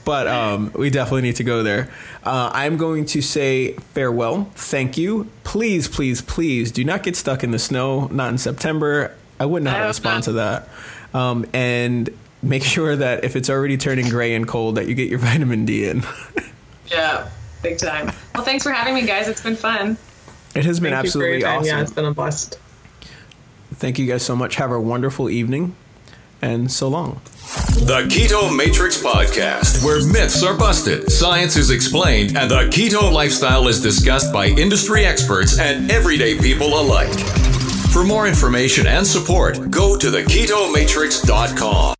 [0.05, 1.89] but um, we definitely need to go there.
[2.23, 4.45] Uh, I'm going to say farewell.
[4.55, 5.29] Thank you.
[5.43, 8.07] Please, please, please do not get stuck in the snow.
[8.07, 9.15] Not in September.
[9.39, 10.23] I wouldn't know how to respond not.
[10.23, 10.69] to that.
[11.13, 12.09] Um, and
[12.41, 15.65] make sure that if it's already turning gray and cold, that you get your vitamin
[15.65, 16.03] D in.
[16.87, 17.29] Yeah,
[17.61, 18.11] big time.
[18.33, 19.27] Well, thanks for having me, guys.
[19.27, 19.97] It's been fun.
[20.57, 21.59] It has been Thank you for your absolutely time.
[21.59, 21.67] awesome.
[21.67, 22.59] Yeah, it's been a blast.
[23.75, 24.55] Thank you guys so much.
[24.55, 25.75] Have a wonderful evening,
[26.41, 27.21] and so long.
[27.75, 33.67] The Keto Matrix Podcast, where myths are busted, science is explained, and the keto lifestyle
[33.67, 37.13] is discussed by industry experts and everyday people alike.
[37.93, 41.93] For more information and support, go to theketomatrix.com.